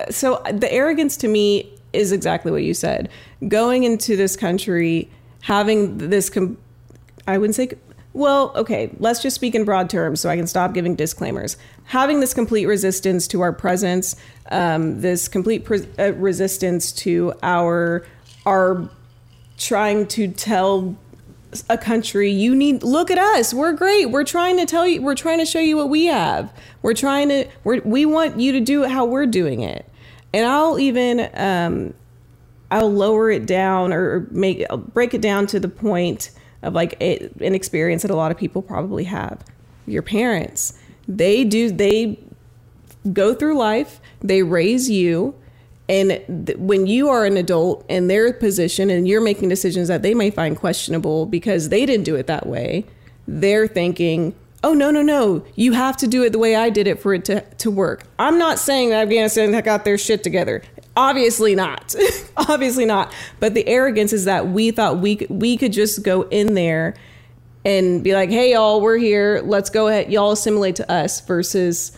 [0.09, 3.09] so the arrogance to me is exactly what you said.
[3.47, 5.09] Going into this country,
[5.41, 6.57] having this, com-
[7.27, 7.71] I wouldn't say,
[8.13, 11.55] well, okay, let's just speak in broad terms so I can stop giving disclaimers.
[11.85, 14.15] Having this complete resistance to our presence,
[14.49, 18.05] um, this complete pre- uh, resistance to our
[18.45, 18.89] our
[19.57, 20.97] trying to tell
[21.69, 25.13] a country you need look at us we're great we're trying to tell you we're
[25.13, 26.51] trying to show you what we have
[26.81, 29.85] we're trying to we're, we want you to do how we're doing it
[30.33, 31.93] and i'll even um
[32.71, 36.31] i'll lower it down or make I'll break it down to the point
[36.63, 39.43] of like a, an experience that a lot of people probably have.
[39.87, 42.19] Your parents they do they
[43.11, 45.33] go through life they raise you
[45.89, 50.03] and th- when you are an adult in their position and you're making decisions that
[50.03, 52.85] they may find questionable because they didn't do it that way,
[53.27, 56.87] they're thinking, oh, no, no, no, you have to do it the way I did
[56.87, 58.03] it for it to, to work.
[58.19, 60.61] I'm not saying that Afghanistan got their shit together.
[60.95, 61.95] Obviously not.
[62.37, 63.13] Obviously not.
[63.39, 66.95] But the arrogance is that we thought we, we could just go in there
[67.63, 69.41] and be like, hey, y'all, we're here.
[69.43, 70.11] Let's go ahead.
[70.11, 71.97] Y'all assimilate to us versus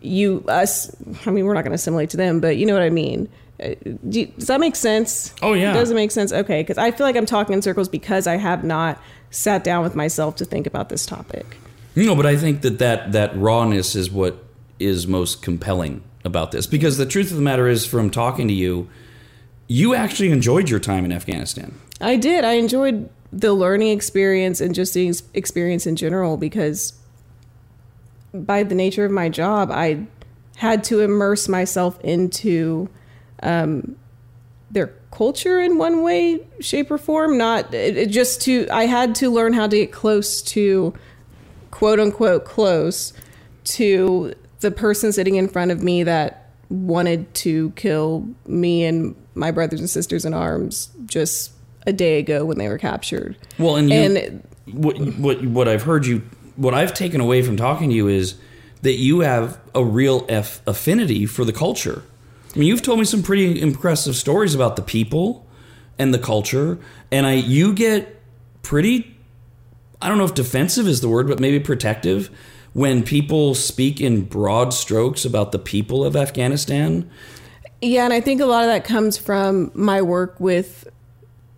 [0.00, 0.94] you, us.
[1.26, 3.28] I mean, we're not going to assimilate to them, but you know what I mean.
[3.62, 3.74] Uh,
[4.08, 5.32] do does that make sense?
[5.40, 5.72] Oh, yeah.
[5.72, 6.32] Does it make sense?
[6.32, 6.62] Okay.
[6.62, 9.00] Because I feel like I'm talking in circles because I have not
[9.30, 11.56] sat down with myself to think about this topic.
[11.96, 14.42] No, but I think that, that that rawness is what
[14.78, 16.66] is most compelling about this.
[16.66, 18.88] Because the truth of the matter is, from talking to you,
[19.68, 21.74] you actually enjoyed your time in Afghanistan.
[22.00, 22.44] I did.
[22.44, 26.92] I enjoyed the learning experience and just the experience in general because
[28.32, 30.06] by the nature of my job, I
[30.56, 32.88] had to immerse myself into
[33.42, 33.96] um,
[34.70, 37.38] their culture in one way, shape, or form.
[37.38, 40.94] Not it, it just to, I had to learn how to get close to,
[41.74, 43.12] quote unquote, close
[43.64, 49.50] to the person sitting in front of me that wanted to kill me and my
[49.50, 51.50] brothers and sisters in arms just
[51.84, 53.36] a day ago when they were captured.
[53.58, 56.22] Well, and you, And- what what what I've heard you,
[56.56, 58.36] what I've taken away from talking to you is
[58.82, 62.02] that you have a real F affinity for the culture.
[62.54, 65.44] I mean, you've told me some pretty impressive stories about the people
[65.98, 66.78] and the culture,
[67.10, 68.22] and I you get
[68.62, 69.13] pretty.
[70.04, 72.28] I don't know if defensive is the word, but maybe protective
[72.74, 77.08] when people speak in broad strokes about the people of Afghanistan.
[77.80, 80.86] Yeah, and I think a lot of that comes from my work with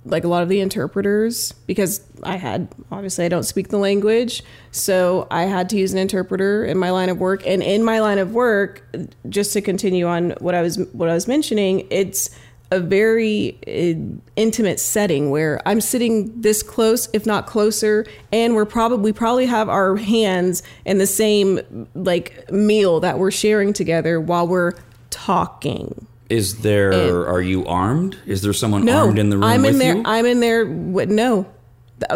[0.05, 4.45] like a lot of the interpreters because I had obviously I don't speak the language,
[4.71, 7.45] so I had to use an interpreter in my line of work.
[7.45, 8.87] And in my line of work,
[9.29, 12.31] just to continue on what I was what I was mentioning, it's
[12.71, 18.65] a very uh, intimate setting where I'm sitting this close, if not closer, and we're
[18.65, 24.21] probably we probably have our hands in the same like meal that we're sharing together
[24.21, 24.73] while we're
[25.11, 26.07] talking.
[26.29, 26.93] Is there?
[26.93, 28.17] And- are you armed?
[28.27, 29.97] Is there someone No, armed in the room I'm in there.
[29.97, 30.03] you?
[30.05, 30.67] I'm in there.
[30.67, 31.47] With, no,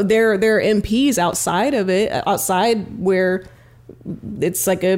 [0.03, 3.45] there there are MPs outside of it, outside where
[4.41, 4.97] it's like a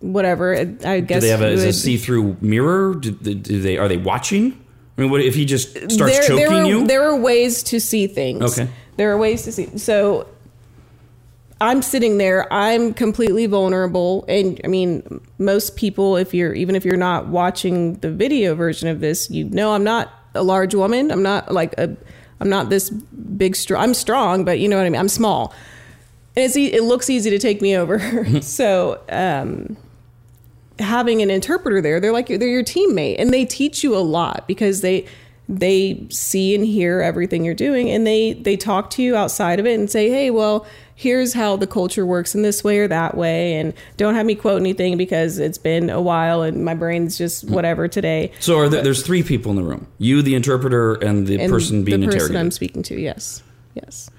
[0.00, 0.54] whatever.
[0.84, 2.94] I guess Do they have a, is a see-through mirror?
[2.94, 4.58] Do, do they are they watching?
[4.96, 6.86] I mean, what if he just starts there, choking there are, you?
[6.86, 8.58] There are ways to see things.
[8.58, 8.70] Okay.
[8.96, 9.76] There are ways to see.
[9.78, 10.28] So
[11.60, 12.52] I'm sitting there.
[12.52, 17.94] I'm completely vulnerable, and I mean, most people, if you're even if you're not watching
[17.94, 21.10] the video version of this, you know I'm not a large woman.
[21.10, 21.96] I'm not like a.
[22.40, 23.82] I'm not this big strong.
[23.82, 25.00] I'm strong, but you know what I mean.
[25.00, 25.54] I'm small.
[26.36, 28.40] And it's, it looks easy to take me over.
[28.42, 29.76] so, um,
[30.78, 34.46] having an interpreter there, they're like they're your teammate, and they teach you a lot
[34.46, 35.06] because they
[35.48, 39.66] they see and hear everything you're doing, and they they talk to you outside of
[39.66, 43.16] it and say, hey, well, here's how the culture works in this way or that
[43.16, 47.18] way, and don't have me quote anything because it's been a while and my brain's
[47.18, 47.54] just hmm.
[47.54, 48.32] whatever today.
[48.40, 51.50] so are there, there's three people in the room: you, the interpreter, and the And
[51.50, 52.40] person being the person interrogated.
[52.40, 53.00] I'm speaking to.
[53.00, 53.42] Yes,
[53.74, 54.10] yes.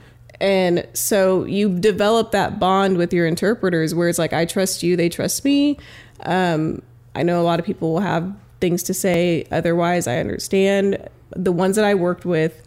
[0.41, 4.95] And so you develop that bond with your interpreters, where it's like I trust you,
[4.95, 5.77] they trust me.
[6.21, 6.81] Um,
[7.13, 9.47] I know a lot of people will have things to say.
[9.51, 11.09] Otherwise, I understand.
[11.35, 12.61] The ones that I worked with,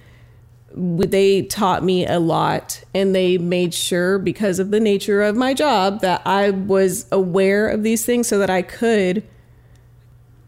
[0.74, 5.54] they taught me a lot, and they made sure because of the nature of my
[5.54, 9.22] job that I was aware of these things, so that I could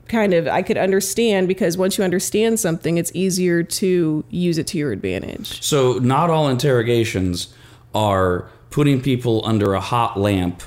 [0.09, 4.67] kind of I could understand because once you understand something, it's easier to use it
[4.69, 5.63] to your advantage.
[5.63, 7.55] so not all interrogations
[7.95, 10.63] are putting people under a hot lamp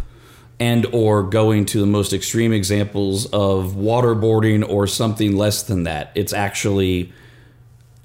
[0.63, 6.09] and or going to the most extreme examples of waterboarding or something less than that.
[6.15, 7.11] It's actually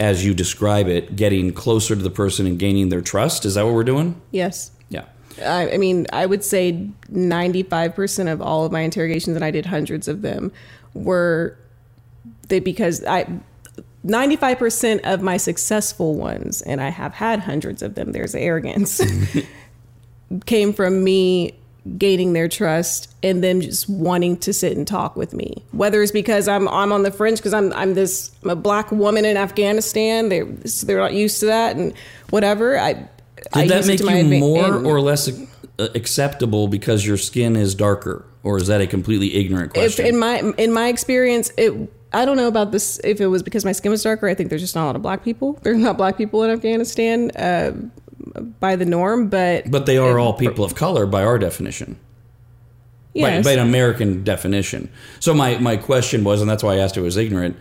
[0.01, 3.45] as you describe it, getting closer to the person and gaining their trust.
[3.45, 4.21] Is that what we're doing?
[4.31, 4.73] Yes.
[4.89, 5.05] Yeah.
[5.41, 9.67] I, I mean, I would say 95% of all of my interrogations, and I did
[9.67, 10.53] hundreds of them,
[10.95, 11.57] were
[12.49, 13.27] they because I
[14.05, 19.01] 95% of my successful ones, and I have had hundreds of them, there's arrogance,
[20.47, 21.58] came from me
[21.97, 25.65] gaining their trust and them just wanting to sit and talk with me.
[25.73, 28.91] Whether it's because I'm I'm on the fringe because I'm I'm this I'm a black
[28.93, 31.95] woman in Afghanistan, they they're not used to that and
[32.31, 32.79] whatever.
[32.79, 33.09] I Did
[33.53, 37.75] I that make you adva- more and- or less uh, acceptable because your skin is
[37.75, 40.07] darker, or is that a completely ignorant question?
[40.07, 41.73] in my in my experience it
[42.13, 44.29] I don't know about this if it was because my skin was darker.
[44.29, 45.59] I think there's just not a lot of black people.
[45.63, 47.73] There's not black people in Afghanistan uh,
[48.61, 51.99] by the norm, but but they are all people of color by our definition.
[53.15, 53.45] yes.
[53.45, 54.91] by, by an American definition.
[55.21, 57.57] So my, my question was, and that's why I asked it was ignorant,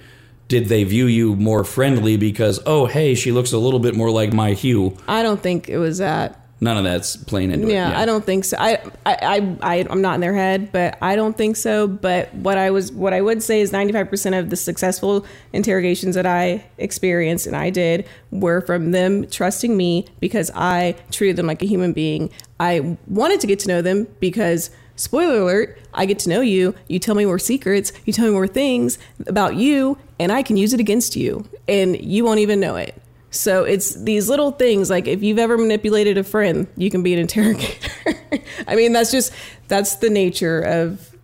[0.47, 4.09] did they view you more friendly because, oh, hey, she looks a little bit more
[4.09, 4.95] like my hue?
[5.07, 6.46] I don't think it was that.
[6.59, 7.91] None of that's playing into Yeah, it.
[7.91, 8.57] Yeah, I don't think so.
[8.59, 11.87] I, I, I, I, I'm not in their head, but I don't think so.
[11.87, 16.25] But what I was, what I would say is 95% of the successful interrogations that
[16.25, 21.61] I experienced and I did were from them trusting me because I treated them like
[21.61, 22.31] a human being.
[22.59, 26.73] I wanted to get to know them because, spoiler alert, I get to know you.
[26.87, 27.91] You tell me more secrets.
[28.05, 32.03] You tell me more things about you, and I can use it against you, and
[32.03, 32.99] you won't even know it.
[33.37, 37.13] So it's these little things like if you've ever manipulated a friend, you can be
[37.13, 37.89] an interrogator.
[38.67, 39.31] I mean, that's just
[39.67, 41.15] that's the nature of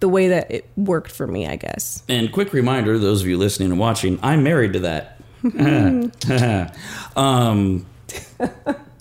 [0.00, 2.04] the way that it worked for me, I guess.
[2.08, 5.20] And quick reminder, those of you listening and watching, I'm married to that.
[7.16, 7.86] um,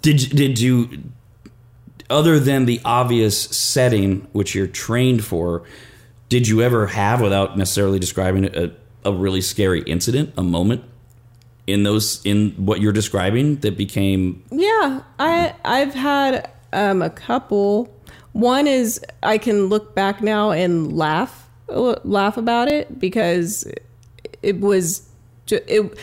[0.02, 1.04] did did you,
[2.10, 5.64] other than the obvious setting which you're trained for,
[6.28, 8.74] did you ever have, without necessarily describing it, a,
[9.06, 10.84] a really scary incident, a moment
[11.68, 17.94] in those in what you're describing that became Yeah, I I've had um, a couple.
[18.32, 23.70] One is I can look back now and laugh laugh about it because
[24.42, 25.08] it was
[25.52, 25.98] it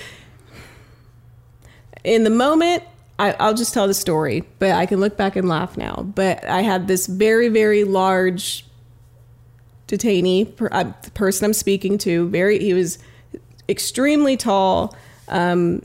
[2.05, 2.83] in the moment.
[3.16, 6.03] I, I'll just tell the story, but I can look back and laugh now.
[6.14, 8.66] But I had this very very large
[9.88, 12.29] detainee, per, uh, the person I'm speaking to.
[12.29, 12.98] Very, he was
[13.68, 14.94] extremely tall.
[15.28, 15.82] Um,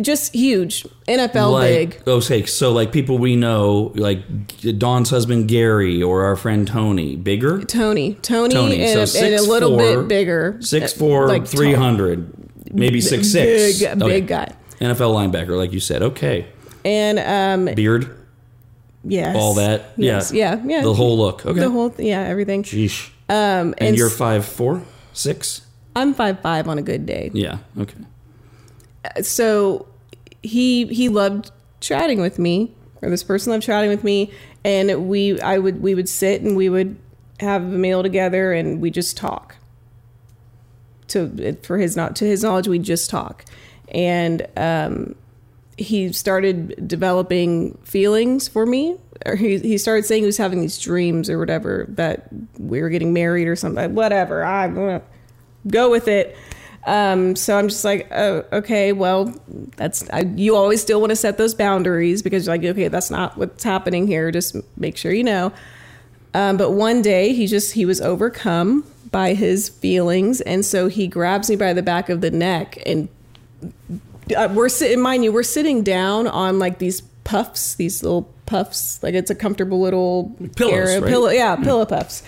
[0.00, 2.08] just huge, NFL like big.
[2.08, 4.26] okay, so like people we know, like
[4.78, 7.62] Dawn's husband Gary or our friend Tony, bigger.
[7.62, 11.28] Tony, Tony, Tony, and, so a, and a little 6'4", bit bigger, Six Uh, four,
[11.28, 12.32] like three hundred,
[12.74, 13.78] maybe six six.
[13.78, 14.52] Big, big guy.
[14.80, 16.02] NFL linebacker, like you said.
[16.02, 16.48] Okay,
[16.84, 18.12] and um, beard,
[19.04, 19.92] yes, all that.
[19.96, 21.46] Yes, yeah, yeah, The whole look.
[21.46, 21.60] Okay.
[21.60, 22.64] the whole, yeah, everything.
[22.64, 23.10] Sheesh.
[23.28, 24.82] Um, And, and you're five four,
[25.12, 25.63] six.
[25.96, 27.30] I'm five five on a good day.
[27.32, 27.58] Yeah.
[27.78, 27.98] Okay.
[29.22, 29.86] so
[30.42, 34.30] he he loved chatting with me or this person loved chatting with me
[34.64, 36.96] and we i would we would sit and we would
[37.40, 39.56] have a meal together and we just talk
[41.08, 43.44] to for his not to his knowledge we just talk
[43.88, 45.14] and um
[45.76, 50.78] he started developing feelings for me or he, he started saying he was having these
[50.78, 52.28] dreams or whatever that
[52.58, 55.02] we were getting married or something whatever i'm gonna
[55.66, 56.36] go with it
[56.86, 59.34] um, so I'm just like, oh, okay, well,
[59.76, 63.10] that's I, you always still want to set those boundaries because you're like, okay, that's
[63.10, 64.30] not what's happening here.
[64.30, 65.52] Just make sure you know.
[66.34, 71.06] Um, but one day he just he was overcome by his feelings, and so he
[71.06, 73.08] grabs me by the back of the neck, and
[74.36, 75.00] uh, we're sitting.
[75.00, 79.34] Mind you, we're sitting down on like these puffs, these little puffs, like it's a
[79.34, 81.08] comfortable little Pillows, area- right?
[81.08, 82.22] pillow, yeah, pillow puffs,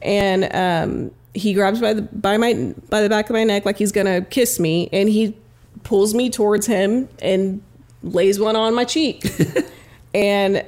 [0.00, 3.78] and um, he grabs by the by my by the back of my neck like
[3.78, 5.36] he's gonna kiss me, and he
[5.84, 7.62] pulls me towards him and
[8.02, 9.24] lays one on my cheek,
[10.14, 10.64] and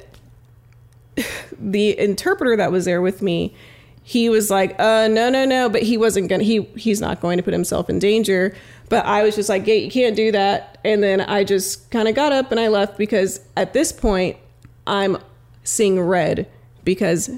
[1.59, 3.53] the interpreter that was there with me
[4.03, 7.37] he was like uh no no no but he wasn't gonna he he's not going
[7.37, 8.55] to put himself in danger.
[8.89, 10.79] But i was just like yeah you can't do that.
[10.83, 14.37] And then i just kind of got up and i left because at this point
[14.87, 15.17] i'm
[15.63, 16.47] seeing red
[16.83, 17.29] because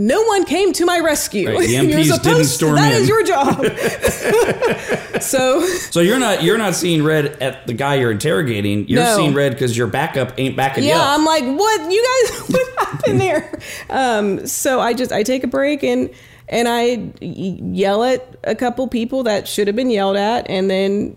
[0.00, 1.48] no one came to my rescue.
[1.50, 3.02] Right, the MPs didn't storm That in.
[3.02, 3.62] is your job.
[5.22, 8.88] so So you're not you're not seeing red at the guy you're interrogating.
[8.88, 9.16] You're No.
[9.16, 11.14] seeing red because your backup ain't backing you yeah.
[11.14, 12.48] I'm like, what you guys?
[12.48, 13.58] What happened there?
[13.90, 16.10] Um, so I just I take a break and
[16.48, 21.14] and I yell at a couple people that should have been yelled at, and then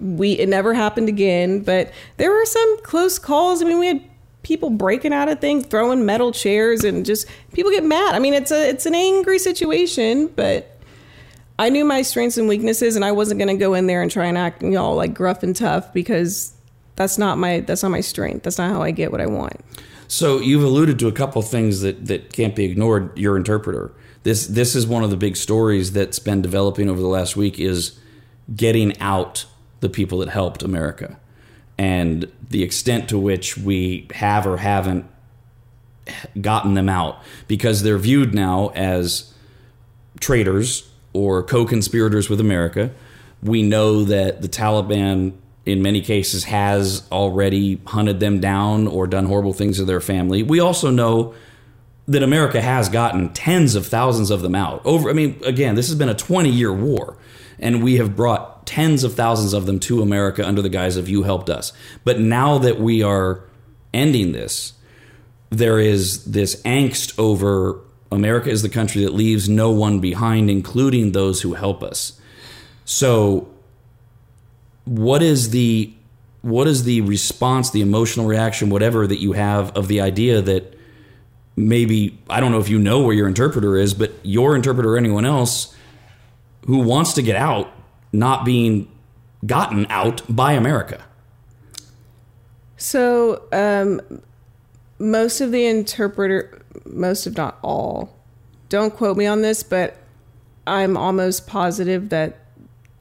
[0.00, 1.60] we it never happened again.
[1.60, 3.62] But there were some close calls.
[3.62, 4.02] I mean, we had
[4.44, 8.14] people breaking out of things, throwing metal chairs, and just people get mad.
[8.14, 10.78] I mean, it's a it's an angry situation, but
[11.58, 14.10] I knew my strengths and weaknesses, and I wasn't going to go in there and
[14.10, 16.52] try and act, you know, like gruff and tough because
[16.94, 18.44] that's not my that's not my strength.
[18.44, 19.64] That's not how I get what I want.
[20.06, 23.16] So you've alluded to a couple things that, that can't be ignored.
[23.18, 23.92] Your interpreter.
[24.22, 27.58] This this is one of the big stories that's been developing over the last week
[27.58, 27.98] is
[28.54, 29.46] getting out
[29.80, 31.18] the people that helped America
[31.78, 35.06] and the extent to which we have or haven't
[36.40, 37.18] gotten them out
[37.48, 39.32] because they're viewed now as
[40.20, 42.90] traitors or co-conspirators with America.
[43.42, 45.34] We know that the Taliban
[45.66, 50.42] in many cases has already hunted them down or done horrible things to their family.
[50.42, 51.34] We also know
[52.06, 54.84] that America has gotten tens of thousands of them out.
[54.84, 57.16] Over I mean again, this has been a 20-year war
[57.58, 61.08] and we have brought tens of thousands of them to America under the guise of
[61.08, 61.72] you helped us.
[62.04, 63.40] But now that we are
[63.92, 64.74] ending this,
[65.50, 71.12] there is this angst over America is the country that leaves no one behind, including
[71.12, 72.20] those who help us.
[72.84, 73.48] So,
[74.84, 75.92] what is the
[76.42, 80.78] what is the response, the emotional reaction, whatever that you have of the idea that
[81.56, 84.98] maybe I don't know if you know where your interpreter is, but your interpreter or
[84.98, 85.74] anyone else
[86.66, 87.72] who wants to get out,
[88.14, 88.88] not being
[89.44, 91.04] gotten out by America.
[92.76, 94.00] So, um,
[94.98, 98.16] most of the interpreter, most if not all,
[98.68, 99.96] don't quote me on this, but
[100.66, 102.40] I'm almost positive that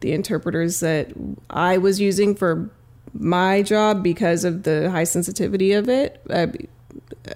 [0.01, 1.11] the interpreters that
[1.49, 2.69] I was using for
[3.13, 6.47] my job because of the high sensitivity of it, uh,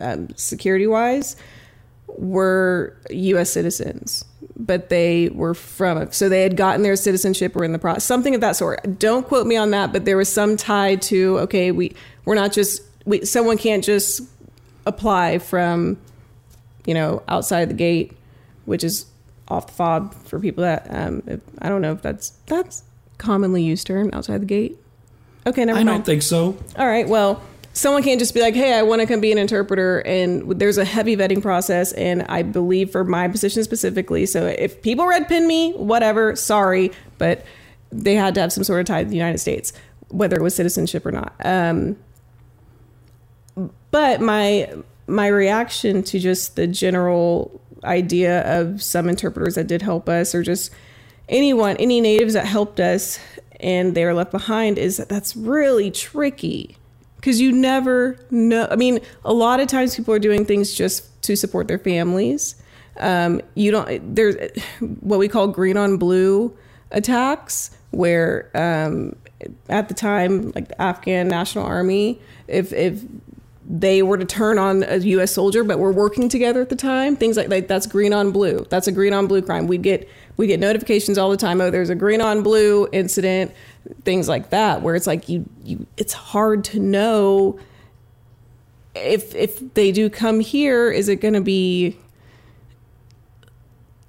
[0.01, 1.35] um, security wise,
[2.07, 3.51] were U.S.
[3.51, 4.25] citizens,
[4.59, 8.33] but they were from so they had gotten their citizenship or in the process, something
[8.35, 8.99] of that sort.
[8.99, 11.95] Don't quote me on that, but there was some tie to okay, we
[12.25, 14.21] we're not just we someone can't just
[14.85, 15.97] apply from
[16.85, 18.13] you know outside the gate,
[18.65, 19.05] which is
[19.47, 22.83] off the fob for people that um, if, I don't know if that's that's
[23.17, 24.77] commonly used term outside the gate.
[25.45, 25.89] Okay, never I mind.
[25.89, 26.57] I don't think so.
[26.77, 27.07] All right.
[27.07, 27.41] Well,
[27.77, 30.79] someone can't just be like, "Hey, I want to come be an interpreter," and there's
[30.79, 31.91] a heavy vetting process.
[31.93, 36.91] And I believe for my position specifically, so if people red pin me, whatever, sorry,
[37.19, 37.45] but
[37.91, 39.73] they had to have some sort of tie to the United States,
[40.09, 41.33] whether it was citizenship or not.
[41.45, 41.97] Um,
[43.91, 44.69] but my
[45.05, 50.41] my reaction to just the general idea of some interpreters that did help us, or
[50.41, 50.71] just
[51.29, 53.19] anyone, any natives that helped us
[53.59, 56.75] and they were left behind, is that that's really tricky
[57.17, 58.67] because you never know.
[58.71, 62.55] I mean, a lot of times people are doing things just to support their families.
[62.99, 64.15] Um, you don't.
[64.15, 64.35] There's
[65.01, 66.55] what we call green on blue
[66.91, 69.15] attacks, where um,
[69.69, 73.03] at the time, like the Afghan National Army, if if
[73.69, 75.33] they were to turn on a U.S.
[75.33, 77.17] soldier, but we're working together at the time.
[77.17, 78.65] Things like, like that's green on blue.
[78.69, 79.67] That's a green on blue crime.
[79.67, 80.07] We get
[80.37, 81.59] we get notifications all the time.
[81.59, 83.51] Oh, there's a green on blue incident.
[84.03, 85.85] Things like that, where it's like you you.
[85.97, 87.59] It's hard to know
[88.95, 90.91] if if they do come here.
[90.91, 91.97] Is it going to be?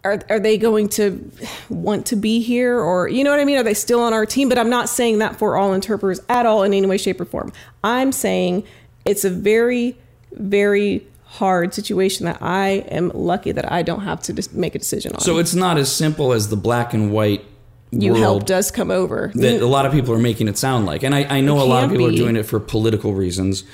[0.04, 1.30] Are, are they going to
[1.68, 4.24] want to be here or you know what i mean are they still on our
[4.24, 7.20] team but i'm not saying that for all interpreters at all in any way shape
[7.20, 7.52] or form
[7.82, 8.62] i'm saying
[9.04, 9.96] it's a very
[10.32, 15.12] very hard situation that I am lucky that I don't have to make a decision
[15.12, 15.20] on.
[15.20, 17.44] So it's not as simple as the black and white
[17.90, 19.30] you helped us come over.
[19.34, 21.02] that a lot of people are making it sound like.
[21.02, 22.14] And I, I know It a lot of people be.
[22.14, 23.64] are doing it for political reasons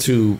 [0.00, 0.38] to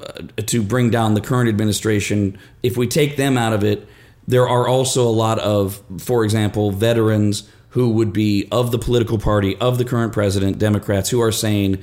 [0.00, 2.38] uh, to bring down the current administration.
[2.62, 3.88] If we take them out of it,
[4.26, 9.18] there are also a lot of, for example, veterans who would be of the political
[9.18, 11.82] party of the current president, Democrats, who are saying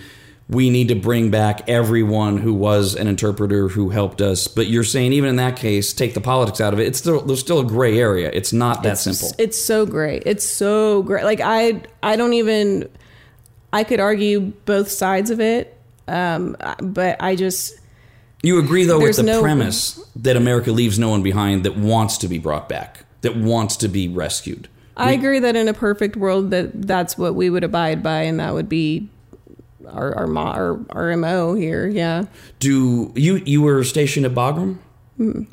[0.51, 4.49] we need to bring back everyone who was an interpreter who helped us.
[4.49, 6.87] But you're saying even in that case, take the politics out of it.
[6.87, 8.29] It's still there's still a gray area.
[8.33, 9.33] It's not that it's, simple.
[9.39, 10.23] It's so great.
[10.25, 11.23] It's so great.
[11.23, 12.89] Like I I don't even
[13.71, 15.77] I could argue both sides of it.
[16.09, 17.79] Um but I just
[18.43, 22.17] You agree, though, with the no- premise that America leaves no one behind that wants
[22.17, 24.67] to be brought back, that wants to be rescued.
[24.97, 28.39] I agree that in a perfect world that that's what we would abide by and
[28.39, 29.09] that would be
[29.87, 31.87] our our mo- our, our MO here.
[31.87, 32.25] Yeah.
[32.59, 34.77] Do you you were stationed at Bagram?
[35.17, 35.43] Hmm.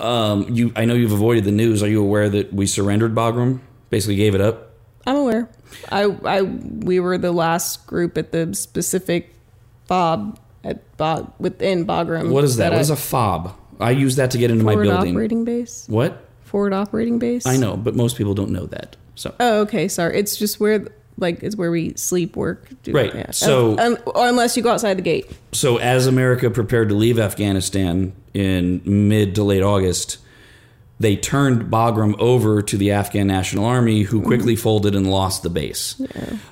[0.00, 1.82] Um, you I know you've avoided the news.
[1.82, 3.60] Are you aware that we surrendered Bagram?
[3.90, 4.70] Basically, gave it up.
[5.06, 5.48] I'm aware.
[5.90, 9.34] I I we were the last group at the specific
[9.86, 12.30] fob at Bo- within Bagram.
[12.30, 12.70] What is that?
[12.72, 13.54] What I- is a fob?
[13.80, 15.14] I use that to get into my building.
[15.14, 15.84] operating base?
[15.88, 16.24] What?
[16.42, 17.44] Forward operating base.
[17.46, 18.96] I know, but most people don't know that.
[19.16, 19.88] So Oh, okay.
[19.88, 20.16] Sorry.
[20.18, 20.86] It's just where
[21.18, 22.68] like it's where we sleep, work.
[22.82, 25.30] Do, Right, so- Un- or unless you go outside the gate.
[25.52, 30.18] so as America prepared to leave Afghanistan in mid to late August,
[31.00, 34.26] they turned Bagram over to the Afghan National Army, who mm-hmm.
[34.26, 36.00] quickly folded and lost the base.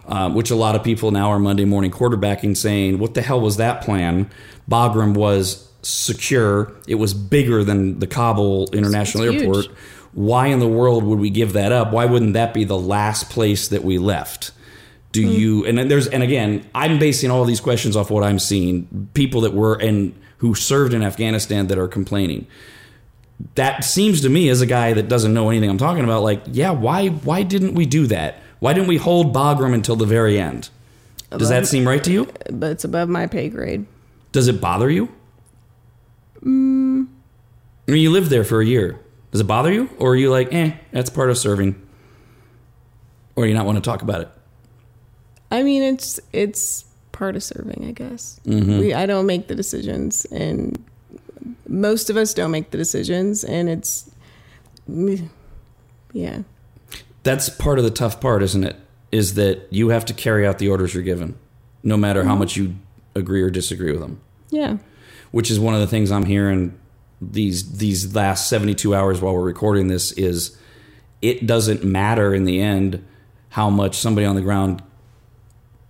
[0.07, 3.41] Um, which a lot of people now are Monday morning quarterbacking saying, What the hell
[3.41, 4.31] was that plan?
[4.69, 9.45] Bagram was secure, it was bigger than the Kabul International it's huge.
[9.45, 9.66] Airport.
[10.12, 11.93] Why in the world would we give that up?
[11.93, 14.53] Why wouldn't that be the last place that we left?
[15.11, 15.33] Do hmm.
[15.33, 19.09] you and then there's and again, I'm basing all these questions off what I'm seeing.
[19.14, 22.47] People that were and who served in Afghanistan that are complaining
[23.55, 26.43] that seems to me as a guy that doesn't know anything I'm talking about like
[26.51, 30.39] yeah why why didn't we do that why didn't we hold Bagram until the very
[30.39, 30.70] end
[31.30, 33.87] does that seem right to you But it's above my pay grade.
[34.33, 35.09] does it bother you
[36.45, 37.07] Mm.
[37.88, 38.99] I mean you lived there for a year.
[39.30, 39.88] Does it bother you?
[39.99, 41.80] Or are you like eh that's part of serving?
[43.34, 44.28] Or you not want to talk about it?
[45.51, 48.40] I mean, it's it's part of serving, I guess.
[48.47, 48.78] Mm-hmm.
[48.78, 50.82] We, I don't make the decisions, and
[51.68, 54.11] most of us don't make the decisions, and it's
[54.90, 55.28] mm,
[56.12, 56.43] yeah.
[57.22, 58.76] that's part of the tough part isn't it?
[59.12, 61.38] Is that you have to carry out the orders you're given
[61.82, 62.38] no matter how mm-hmm.
[62.40, 62.76] much you
[63.14, 64.20] agree or disagree with them.
[64.51, 64.78] Yeah.
[65.33, 66.78] Which is one of the things I'm hearing
[67.20, 70.57] these these last 72 hours while we're recording this is
[71.20, 73.05] it doesn't matter in the end
[73.51, 74.83] how much somebody on the ground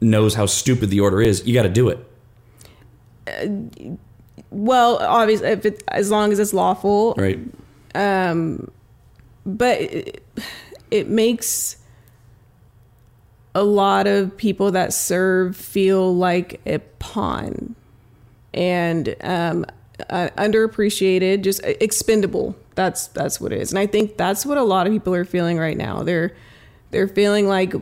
[0.00, 1.46] knows how stupid the order is.
[1.46, 1.98] You got to do it.
[3.26, 3.96] Uh,
[4.50, 7.38] well, obviously, if it, as long as it's lawful, right.
[7.94, 8.70] Um,
[9.46, 10.24] but it,
[10.90, 11.76] it makes
[13.54, 17.74] a lot of people that serve feel like a pawn
[18.54, 19.66] and um,
[20.10, 22.56] uh, underappreciated, just expendable.
[22.74, 25.24] That's that's what it is, and I think that's what a lot of people are
[25.24, 26.02] feeling right now.
[26.02, 26.34] They're
[26.90, 27.74] they're feeling like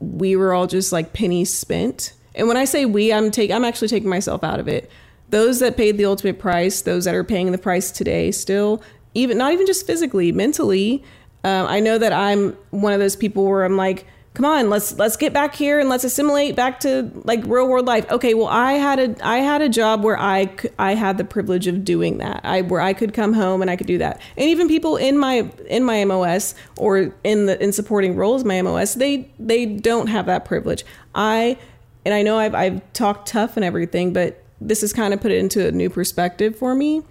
[0.00, 2.12] we were all just like pennies spent.
[2.34, 4.90] And when I say we, I'm take I'm actually taking myself out of it.
[5.30, 8.82] Those that paid the ultimate price, those that are paying the price today, still
[9.14, 11.04] even not even just physically, mentally.
[11.44, 14.96] Um, I know that I'm one of those people where I'm like, come on, let's
[14.98, 18.10] let's get back here and let's assimilate back to like real world life.
[18.10, 21.66] Okay, well, I had a I had a job where i i had the privilege
[21.66, 22.40] of doing that.
[22.44, 24.20] I where I could come home and I could do that.
[24.36, 28.62] And even people in my in my MOS or in the in supporting roles my
[28.62, 30.84] MOS, they they don't have that privilege.
[31.14, 31.58] I
[32.04, 35.30] and I know I've I've talked tough and everything, but this has kind of put
[35.30, 37.02] it into a new perspective for me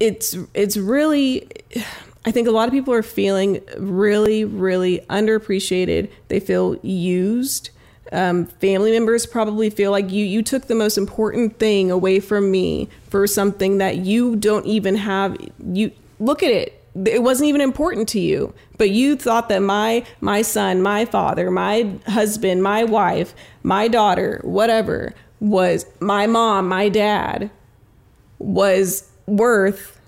[0.00, 1.48] it's it's really
[2.24, 6.10] I think a lot of people are feeling really really underappreciated.
[6.28, 7.70] They feel used.
[8.12, 12.50] Um, family members probably feel like you you took the most important thing away from
[12.50, 15.36] me for something that you don't even have.
[15.64, 16.80] You look at it.
[17.06, 21.50] It wasn't even important to you, but you thought that my my son, my father,
[21.50, 27.50] my husband, my wife, my daughter, whatever was my mom, my dad
[28.38, 30.00] was worth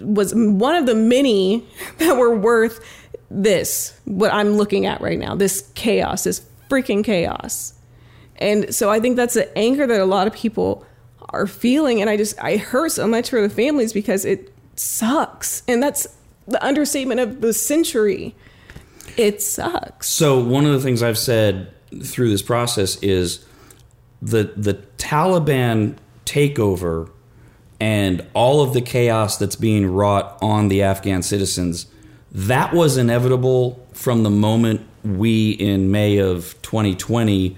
[0.00, 1.66] was one of the many
[1.98, 2.84] that were worth
[3.30, 5.34] this what I'm looking at right now.
[5.34, 7.74] This chaos this freaking chaos.
[8.36, 10.86] And so I think that's the anger that a lot of people
[11.30, 12.00] are feeling.
[12.00, 15.62] And I just I hurt so much for the families because it sucks.
[15.68, 16.06] And that's
[16.46, 18.34] the understatement of the century.
[19.16, 20.08] It sucks.
[20.08, 21.72] So one of the things I've said
[22.02, 23.44] through this process is
[24.20, 27.10] the the Taliban takeover
[27.82, 31.86] and all of the chaos that's being wrought on the Afghan citizens
[32.30, 37.56] that was inevitable from the moment we in May of 2020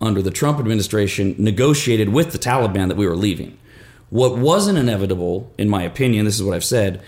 [0.00, 3.56] under the Trump administration negotiated with the Taliban that we were leaving.
[4.10, 7.00] What wasn't inevitable in my opinion, this is what I've said,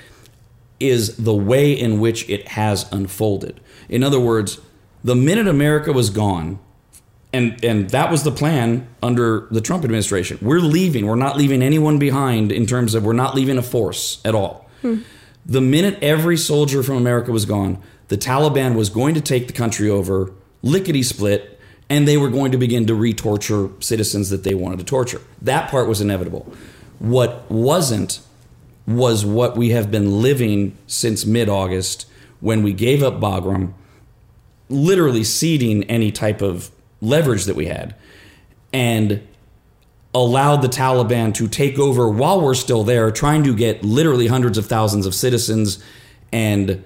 [0.78, 3.60] is the way in which it has unfolded.
[3.88, 4.60] In other words,
[5.02, 6.60] the minute America was gone,
[7.36, 10.38] and and that was the plan under the Trump administration.
[10.40, 11.06] We're leaving.
[11.06, 14.68] We're not leaving anyone behind in terms of we're not leaving a force at all.
[14.82, 14.98] Hmm.
[15.44, 17.78] The minute every soldier from America was gone,
[18.08, 20.32] the Taliban was going to take the country over,
[20.62, 24.84] lickety split, and they were going to begin to re-torture citizens that they wanted to
[24.84, 25.20] torture.
[25.42, 26.52] That part was inevitable.
[26.98, 28.20] What wasn't
[28.86, 32.06] was what we have been living since mid August
[32.40, 33.72] when we gave up Bagram,
[34.68, 36.70] literally ceding any type of
[37.00, 37.94] leverage that we had,
[38.72, 39.26] and
[40.14, 44.56] allowed the Taliban to take over while we're still there, trying to get literally hundreds
[44.56, 45.82] of thousands of citizens
[46.32, 46.82] and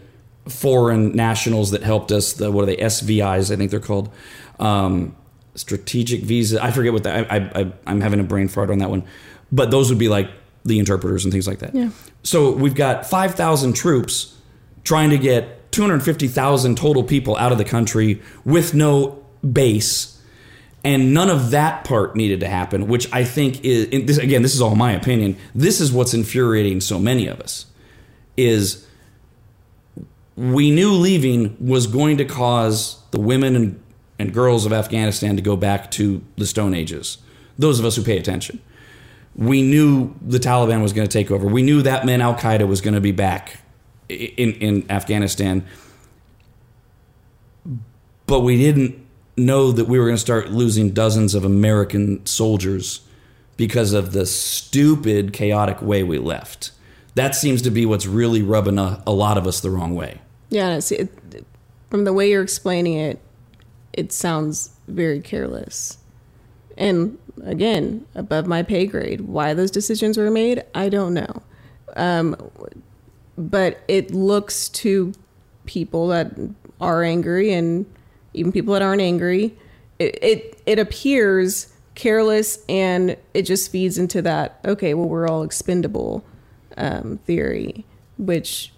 [0.49, 2.33] foreign nationals that helped us.
[2.33, 2.77] The, what are they?
[2.77, 4.11] SVIs, I think they're called.
[4.59, 5.15] Um,
[5.55, 6.63] strategic visa.
[6.63, 7.31] I forget what that.
[7.31, 9.05] I, I, I'm having a brain fart on that one,
[9.53, 10.31] but those would be like
[10.65, 11.75] the interpreters and things like that.
[11.75, 11.91] Yeah.
[12.23, 14.37] So we've got 5,000 troops
[14.85, 20.21] trying to get 250,000 total people out of the country with no base.
[20.83, 24.55] And none of that part needed to happen, which I think is, this, again, this
[24.55, 25.37] is all my opinion.
[25.55, 27.67] This is what's infuriating so many of us.
[28.37, 28.87] is
[30.37, 33.83] we knew leaving was going to cause the women and,
[34.19, 37.19] and girls of Afghanistan to go back to the Stone Ages.
[37.59, 38.61] Those of us who pay attention.
[39.35, 41.47] We knew the Taliban was going to take over.
[41.47, 43.61] We knew that meant Al Qaeda was going to be back
[44.09, 45.67] in, in Afghanistan.
[48.27, 49.07] But we didn't
[49.47, 53.01] know that we were going to start losing dozens of American soldiers
[53.57, 56.73] because of the stupid, chaotic way we left.
[57.15, 60.21] That seems to be what's really rubbing a, a lot of us the wrong way.
[60.49, 61.45] Yeah, see, it,
[61.91, 63.21] from the way you're explaining it,
[63.93, 65.99] it sounds very careless.
[66.77, 69.23] And again, above my pay grade.
[69.23, 71.43] Why those decisions were made, I don't know.
[71.97, 72.37] Um,
[73.37, 75.13] but it looks to
[75.67, 76.33] people that
[76.81, 77.87] are angry and
[78.35, 79.57] even people that aren't angry,
[79.99, 85.43] it, it, it appears careless and it just feeds into that, okay, well, we're all
[85.43, 86.25] expendable
[86.77, 87.85] um, theory,
[88.17, 88.73] which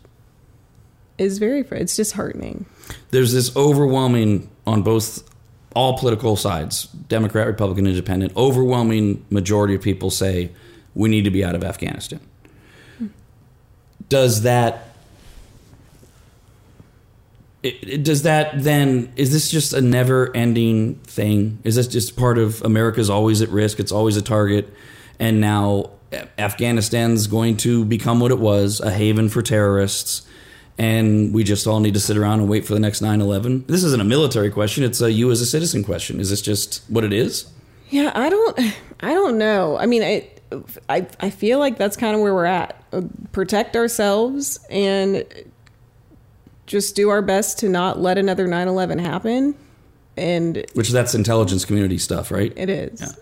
[1.18, 2.66] is very, it's disheartening.
[3.10, 5.28] There's this overwhelming on both
[5.74, 10.50] all political sides, Democrat, Republican, Independent, overwhelming majority of people say
[10.94, 12.20] we need to be out of Afghanistan.
[14.08, 14.91] Does that
[17.62, 21.58] it, does that then is this just a never ending thing?
[21.64, 23.78] Is this just part of America's always at risk?
[23.78, 24.72] It's always a target,
[25.18, 25.90] and now
[26.38, 30.26] Afghanistan's going to become what it was a haven for terrorists,
[30.76, 33.66] and we just all need to sit around and wait for the next 9-11?
[33.66, 36.18] This isn't a military question; it's a you as a citizen question.
[36.18, 37.46] Is this just what it is?
[37.90, 38.58] Yeah, I don't,
[39.00, 39.76] I don't know.
[39.76, 40.28] I mean, I,
[40.88, 42.82] I, I feel like that's kind of where we're at.
[43.32, 45.24] Protect ourselves and
[46.66, 49.54] just do our best to not let another 9/11 happen.
[50.16, 52.52] And Which that's intelligence community stuff, right?
[52.56, 53.16] it is.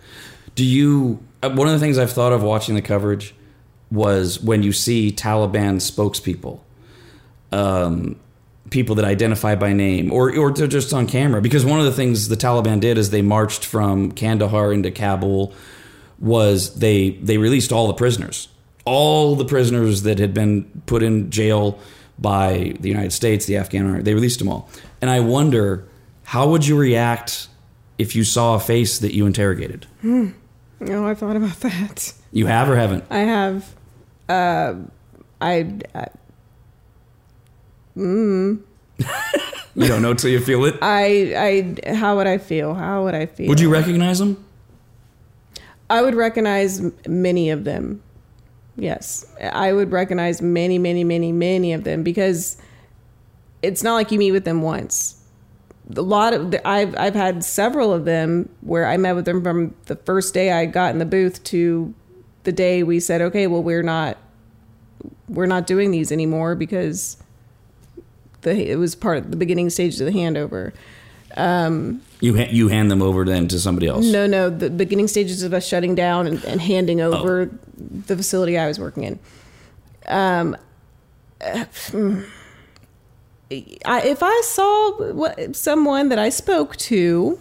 [0.55, 1.19] Do you?
[1.41, 3.33] uh, One of the things I've thought of watching the coverage
[3.89, 6.59] was when you see Taliban spokespeople,
[7.51, 8.17] um,
[8.69, 11.41] people that identify by name, or or they're just on camera.
[11.41, 15.53] Because one of the things the Taliban did is they marched from Kandahar into Kabul.
[16.19, 18.47] Was they they released all the prisoners,
[18.85, 21.79] all the prisoners that had been put in jail
[22.19, 24.03] by the United States, the Afghan army.
[24.03, 24.69] They released them all,
[25.01, 25.87] and I wonder
[26.23, 27.47] how would you react
[28.01, 29.85] if you saw a face that you interrogated.
[30.01, 30.29] Hmm.
[30.79, 32.13] No, I thought about that.
[32.31, 33.03] You have or haven't?
[33.11, 33.75] I have.
[34.27, 34.75] Uh,
[35.39, 36.05] I, I uh,
[37.95, 38.61] mm.
[39.75, 40.77] You don't know till you feel it.
[40.81, 42.73] I I how would I feel?
[42.73, 43.47] How would I feel?
[43.47, 44.43] Would you recognize them?
[45.89, 48.01] I would recognize many of them.
[48.75, 52.57] Yes, I would recognize many, many, many, many of them because
[53.61, 55.17] it's not like you meet with them once.
[55.95, 59.75] A lot of I've I've had several of them where I met with them from
[59.85, 61.93] the first day I got in the booth to
[62.43, 64.17] the day we said, okay, well we're not
[65.27, 67.17] we're not doing these anymore because
[68.41, 70.71] the it was part of the beginning stages of the handover.
[71.35, 74.05] Um, You ha- you hand them over then to somebody else.
[74.05, 78.57] No, no, the beginning stages of us shutting down and, and handing over the facility
[78.57, 79.19] I was working in.
[80.07, 80.55] Um,
[81.41, 81.65] uh.
[83.83, 87.37] I, if I saw what, someone that I spoke to,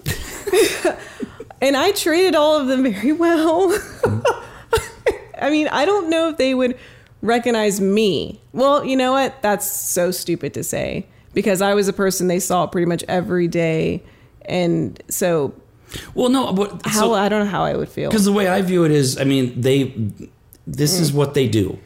[1.62, 3.72] and I treated all of them very well,
[5.40, 6.76] I mean, I don't know if they would
[7.22, 8.40] recognize me.
[8.52, 9.40] Well, you know what?
[9.40, 13.46] That's so stupid to say because I was a person they saw pretty much every
[13.46, 14.02] day.
[14.50, 15.54] And so
[16.14, 18.10] Well, no, but how I don't know how I would feel.
[18.10, 19.94] because the way I view it is, I mean, they
[20.66, 21.00] this Mm.
[21.02, 21.78] is what they do.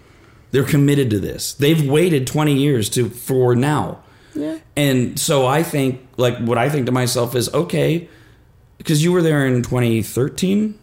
[0.50, 1.52] They're committed to this.
[1.54, 3.98] They've waited twenty years to for now.
[4.34, 4.58] Yeah.
[4.76, 8.08] And so I think, like, what I think to myself is, okay,
[8.78, 10.74] because you were there in 2013.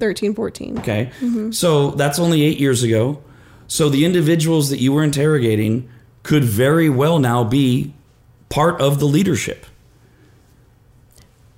[0.00, 0.78] 13, 14.
[0.78, 1.10] Okay.
[1.52, 3.20] So that's only eight years ago.
[3.68, 5.88] So the individuals that you were interrogating
[6.24, 7.94] could very well now be
[8.48, 9.66] part of the leadership.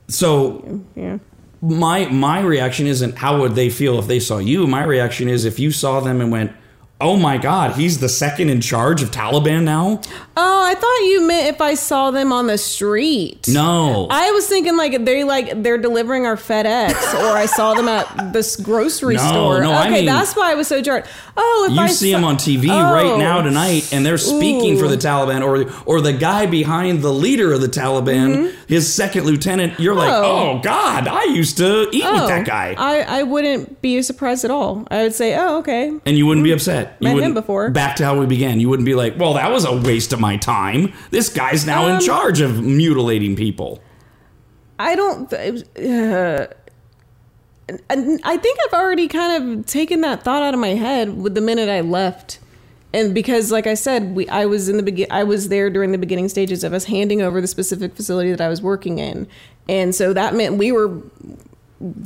[0.08, 1.18] So Yeah.
[1.62, 4.66] my my reaction isn't how would they feel if they saw you.
[4.66, 6.52] My reaction is if you saw them and went,
[7.00, 10.00] "Oh my god, he's the second in charge of Taliban now?"
[10.38, 13.46] Oh, I thought you meant if I saw them on the street.
[13.48, 14.06] No.
[14.10, 18.32] I was thinking like they like they're delivering our FedEx, or I saw them at
[18.32, 19.60] this grocery No, store.
[19.62, 21.04] no, I okay, mean- that's why I was so jarred.
[21.36, 22.92] Oh, if you I see saw- them on TV Oh.
[22.92, 27.12] right now tonight, and they're speaking for the Taliban, or or the guy behind the
[27.12, 29.78] leader of the Taliban, his second lieutenant.
[29.78, 30.24] You're like, Mm-hmm.
[30.24, 30.50] Oh.
[30.58, 34.50] oh God, I used to eat with that guy, I, I wouldn't be surprised at
[34.50, 34.86] all.
[34.90, 35.92] I would say, oh, okay.
[36.06, 36.85] and you wouldn't be upset.
[37.00, 37.70] You Met him before.
[37.70, 38.60] Back to how we began.
[38.60, 40.92] You wouldn't be like, well, that was a waste of my time.
[41.10, 43.80] This guy's now in Um, charge of mutilating people.
[44.78, 45.32] I don't.
[45.32, 46.46] Uh,
[47.68, 51.40] I think I've already kind of taken that thought out of my head with the
[51.40, 52.38] minute I left
[52.96, 55.92] and because like I said, we I was in the begin I was there during
[55.92, 59.26] the beginning stages of us handing over the specific facility that I was working in.
[59.68, 61.02] And so that meant we were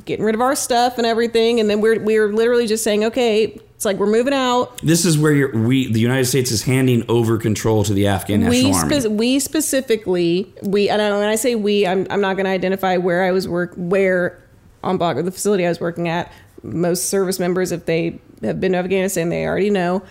[0.04, 3.04] getting rid of our stuff and everything and then we're we were literally just saying,
[3.04, 4.76] "Okay, it's like we're moving out.
[4.82, 8.40] This is where you're, we, the United States, is handing over control to the Afghan
[8.40, 9.06] National we Army.
[9.08, 12.98] we specifically we and I- when I say we, I'm I'm not going to identify
[12.98, 14.38] where I was work where
[14.84, 16.30] on Bagra, the facility I was working at.
[16.62, 20.02] Most service members, if they have been to Afghanistan, they already know.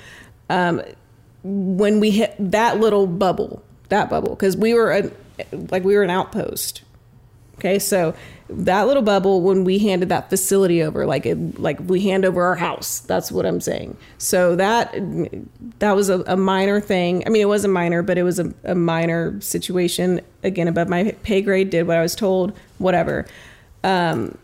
[0.49, 0.81] Um,
[1.43, 5.11] when we hit that little bubble, that bubble, because we were a,
[5.69, 6.81] like we were an outpost.
[7.59, 8.15] Okay, so
[8.49, 12.41] that little bubble when we handed that facility over, like it, like we hand over
[12.41, 13.01] our house.
[13.01, 13.97] That's what I'm saying.
[14.17, 14.95] So that
[15.79, 17.21] that was a, a minor thing.
[17.27, 20.21] I mean, it wasn't minor, but it was a, a minor situation.
[20.41, 21.69] Again, above my pay grade.
[21.69, 22.57] Did what I was told.
[22.77, 23.27] Whatever.
[23.83, 24.37] Um,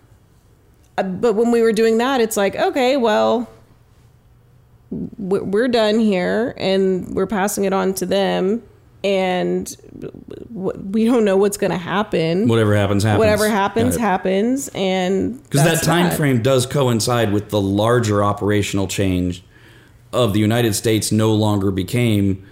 [0.97, 3.49] uh, but when we were doing that, it's like, okay, well,
[4.91, 8.61] we're done here, and we're passing it on to them,
[9.06, 9.78] and
[10.49, 12.47] we don't know what's going to happen.
[12.47, 13.20] Whatever happens, happens.
[13.20, 19.43] whatever happens happens and because that time frame does coincide with the larger operational change
[20.12, 22.43] of the United States no longer became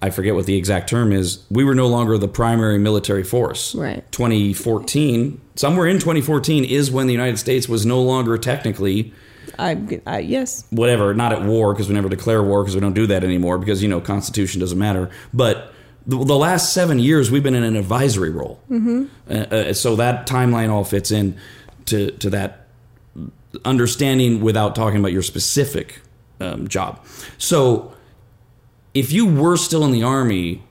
[0.00, 3.74] I forget what the exact term is we were no longer the primary military force.
[3.74, 4.04] Right.
[4.12, 9.12] 2014 somewhere in 2014 is when the United States was no longer technically
[9.58, 10.64] I, I yes.
[10.70, 13.58] whatever not at war because we never declare war because we don't do that anymore
[13.58, 15.10] because you know constitution doesn't matter.
[15.34, 15.72] But
[16.06, 18.60] the, the last seven years we've been in an advisory role.
[18.70, 19.06] Mm-hmm.
[19.30, 21.36] uh, uh, so that timeline all fits in
[21.86, 22.66] to, to that
[23.64, 26.00] understanding without talking about your specific
[26.40, 27.04] um, job.
[27.38, 27.94] So
[28.94, 30.62] if you were still in the army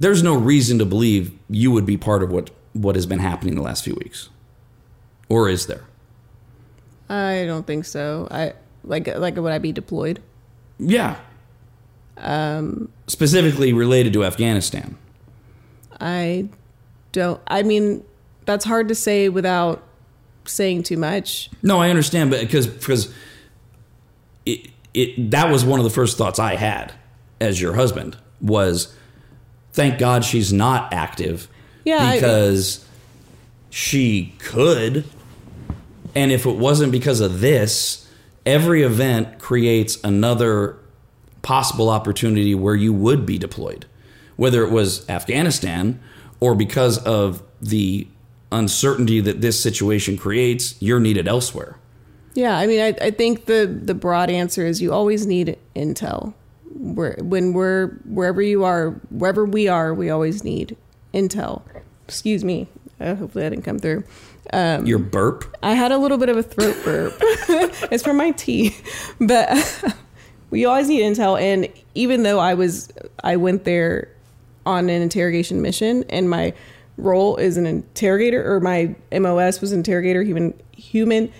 [0.00, 3.54] there's no reason to believe you would be part of what what has been happening
[3.54, 4.28] the last few weeks.
[5.28, 5.84] Or is there?
[7.08, 8.28] I don't think so.
[8.30, 10.20] I like like would I be deployed?
[10.78, 11.16] Yeah.
[12.16, 14.96] Um, Specifically related to Afghanistan.
[16.00, 16.48] I
[17.12, 18.02] don't I mean
[18.46, 19.82] that's hard to say without
[20.44, 23.12] saying too much No, I understand, but because because
[24.46, 26.92] it it that was one of the first thoughts I had
[27.40, 28.94] as your husband was,
[29.72, 31.48] thank God she's not active.
[31.84, 32.86] Yeah, I- because
[33.70, 35.04] she could,
[36.14, 38.08] and if it wasn't because of this,
[38.46, 40.76] every event creates another
[41.44, 43.86] possible opportunity where you would be deployed,
[44.34, 46.00] whether it was Afghanistan
[46.40, 48.08] or because of the
[48.50, 51.78] uncertainty that this situation creates, you're needed elsewhere.
[52.34, 56.34] Yeah, I mean, I, I think the the broad answer is you always need intel.
[56.76, 60.76] Where when we're wherever you are, wherever we are, we always need
[61.12, 61.62] intel.
[62.08, 62.66] Excuse me.
[63.00, 64.02] Uh, hopefully, that didn't come through.
[64.52, 65.56] Um, Your burp.
[65.62, 67.14] I had a little bit of a throat burp.
[67.92, 68.76] it's from my tea,
[69.20, 69.48] but
[70.50, 71.40] we always need intel.
[71.40, 72.92] And even though I was,
[73.22, 74.10] I went there
[74.66, 76.54] on an interrogation mission, and my
[76.96, 81.32] role is an interrogator, or my MOS was interrogator, human human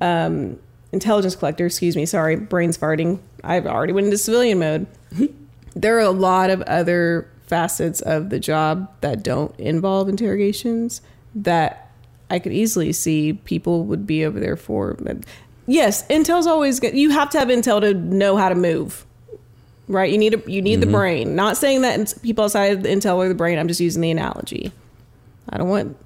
[0.00, 0.58] um,
[0.92, 1.66] intelligence collector.
[1.66, 3.20] Excuse me, sorry, brains farting.
[3.44, 4.86] I've already went into civilian mode.
[5.76, 11.00] there are a lot of other facets of the job that don't involve interrogations
[11.34, 11.90] that
[12.30, 14.96] I could easily see people would be over there for.
[15.70, 16.94] Yes, intel's always good.
[16.96, 19.04] You have to have intel to know how to move.
[19.86, 20.10] Right?
[20.10, 21.36] You need a, you need the brain.
[21.36, 23.58] Not saying that people outside of the intel or the brain.
[23.58, 24.72] I'm just using the analogy.
[25.48, 25.96] I don't want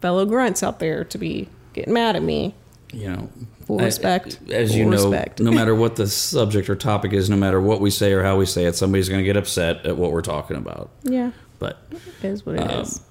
[0.00, 2.54] fellow grunts out there to be getting mad at me.
[2.92, 3.30] you know
[3.66, 4.38] Full I- respect.
[4.50, 5.40] as Full you know respect.
[5.40, 8.36] no matter what the subject or topic is no matter what we say or how
[8.38, 11.78] we say it somebody's going to get upset at what we're talking about Yeah, but
[11.90, 12.98] it is what it is.
[12.98, 13.04] Um,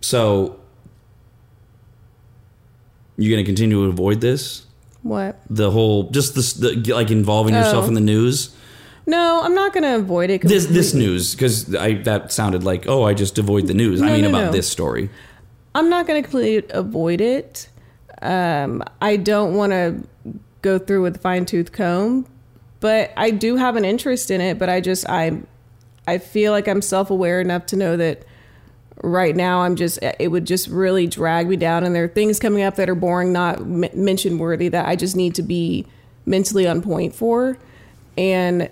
[0.00, 0.60] so
[3.16, 4.66] you're going to continue to avoid this
[5.02, 5.40] What?
[5.50, 7.88] the whole just this the, like involving yourself Oh.
[7.88, 8.54] in the news
[9.06, 10.42] No, I'm not going to avoid it.
[10.42, 11.12] this this completely.
[11.12, 14.22] news because i that sounded like oh i just avoid the news i No, mean
[14.22, 14.52] no, about no.
[14.52, 15.10] this story
[15.74, 17.68] I'm not going to completely avoid it.
[18.20, 20.02] Um, I don't want to
[20.60, 22.26] go through with a fine tooth comb,
[22.80, 24.58] but I do have an interest in it.
[24.58, 25.40] But I just I
[26.06, 28.22] I feel like I'm self aware enough to know that
[29.02, 32.38] right now I'm just it would just really drag me down, and there are things
[32.38, 35.86] coming up that are boring, not m- mention worthy that I just need to be
[36.26, 37.58] mentally on point for,
[38.16, 38.70] and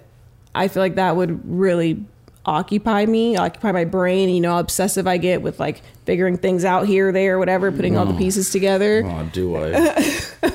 [0.55, 2.05] I feel like that would really
[2.47, 4.29] occupy me, occupy my brain.
[4.29, 7.97] You know how obsessive I get with like figuring things out here, there, whatever, putting
[7.97, 9.05] all the pieces together.
[9.05, 10.13] oh do i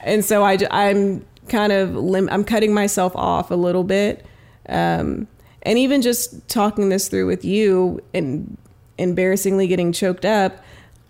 [0.00, 4.24] And so I, am kind of lim- I'm cutting myself off a little bit,
[4.68, 5.26] um,
[5.62, 8.56] and even just talking this through with you and
[8.98, 10.62] embarrassingly getting choked up,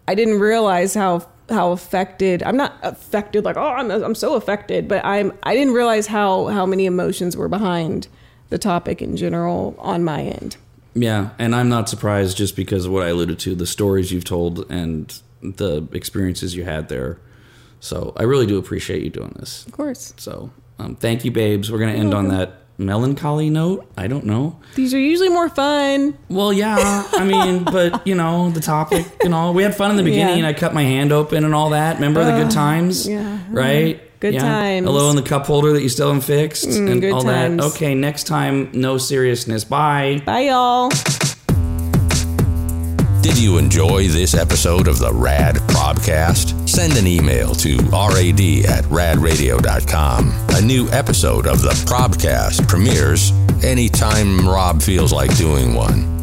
[0.08, 4.88] I didn't realize how how affected I'm not affected like oh I'm I'm so affected,
[4.88, 8.08] but I'm I didn't realize how how many emotions were behind
[8.48, 10.56] the topic in general on my end.
[10.94, 14.24] Yeah, and I'm not surprised just because of what I alluded to, the stories you've
[14.24, 17.18] told and the experiences you had there.
[17.80, 19.66] So I really do appreciate you doing this.
[19.66, 20.14] Of course.
[20.16, 21.70] So um, thank you, babes.
[21.70, 23.90] We're gonna end on that melancholy note.
[23.96, 24.58] I don't know.
[24.74, 26.16] These are usually more fun.
[26.28, 27.06] Well, yeah.
[27.12, 29.54] I mean, but you know, the topic and all.
[29.54, 30.40] We had fun in the beginning.
[30.40, 30.48] Yeah.
[30.48, 31.96] I cut my hand open and all that.
[31.96, 33.08] Remember the good times?
[33.08, 33.40] yeah.
[33.50, 33.96] Right.
[33.96, 34.06] Mm-hmm.
[34.18, 34.40] Good yeah.
[34.40, 34.86] times.
[34.86, 37.60] Hello in the cup holder that you still haven't fixed mm, and good all times.
[37.60, 37.74] that.
[37.74, 39.64] Okay, next time, no seriousness.
[39.64, 40.22] Bye.
[40.24, 40.88] Bye, y'all.
[43.20, 46.65] Did you enjoy this episode of the Rad Probcast?
[46.76, 50.30] Send an email to rad at radradio.com.
[50.50, 53.32] A new episode of the Probcast premieres
[53.64, 56.15] anytime Rob feels like doing one.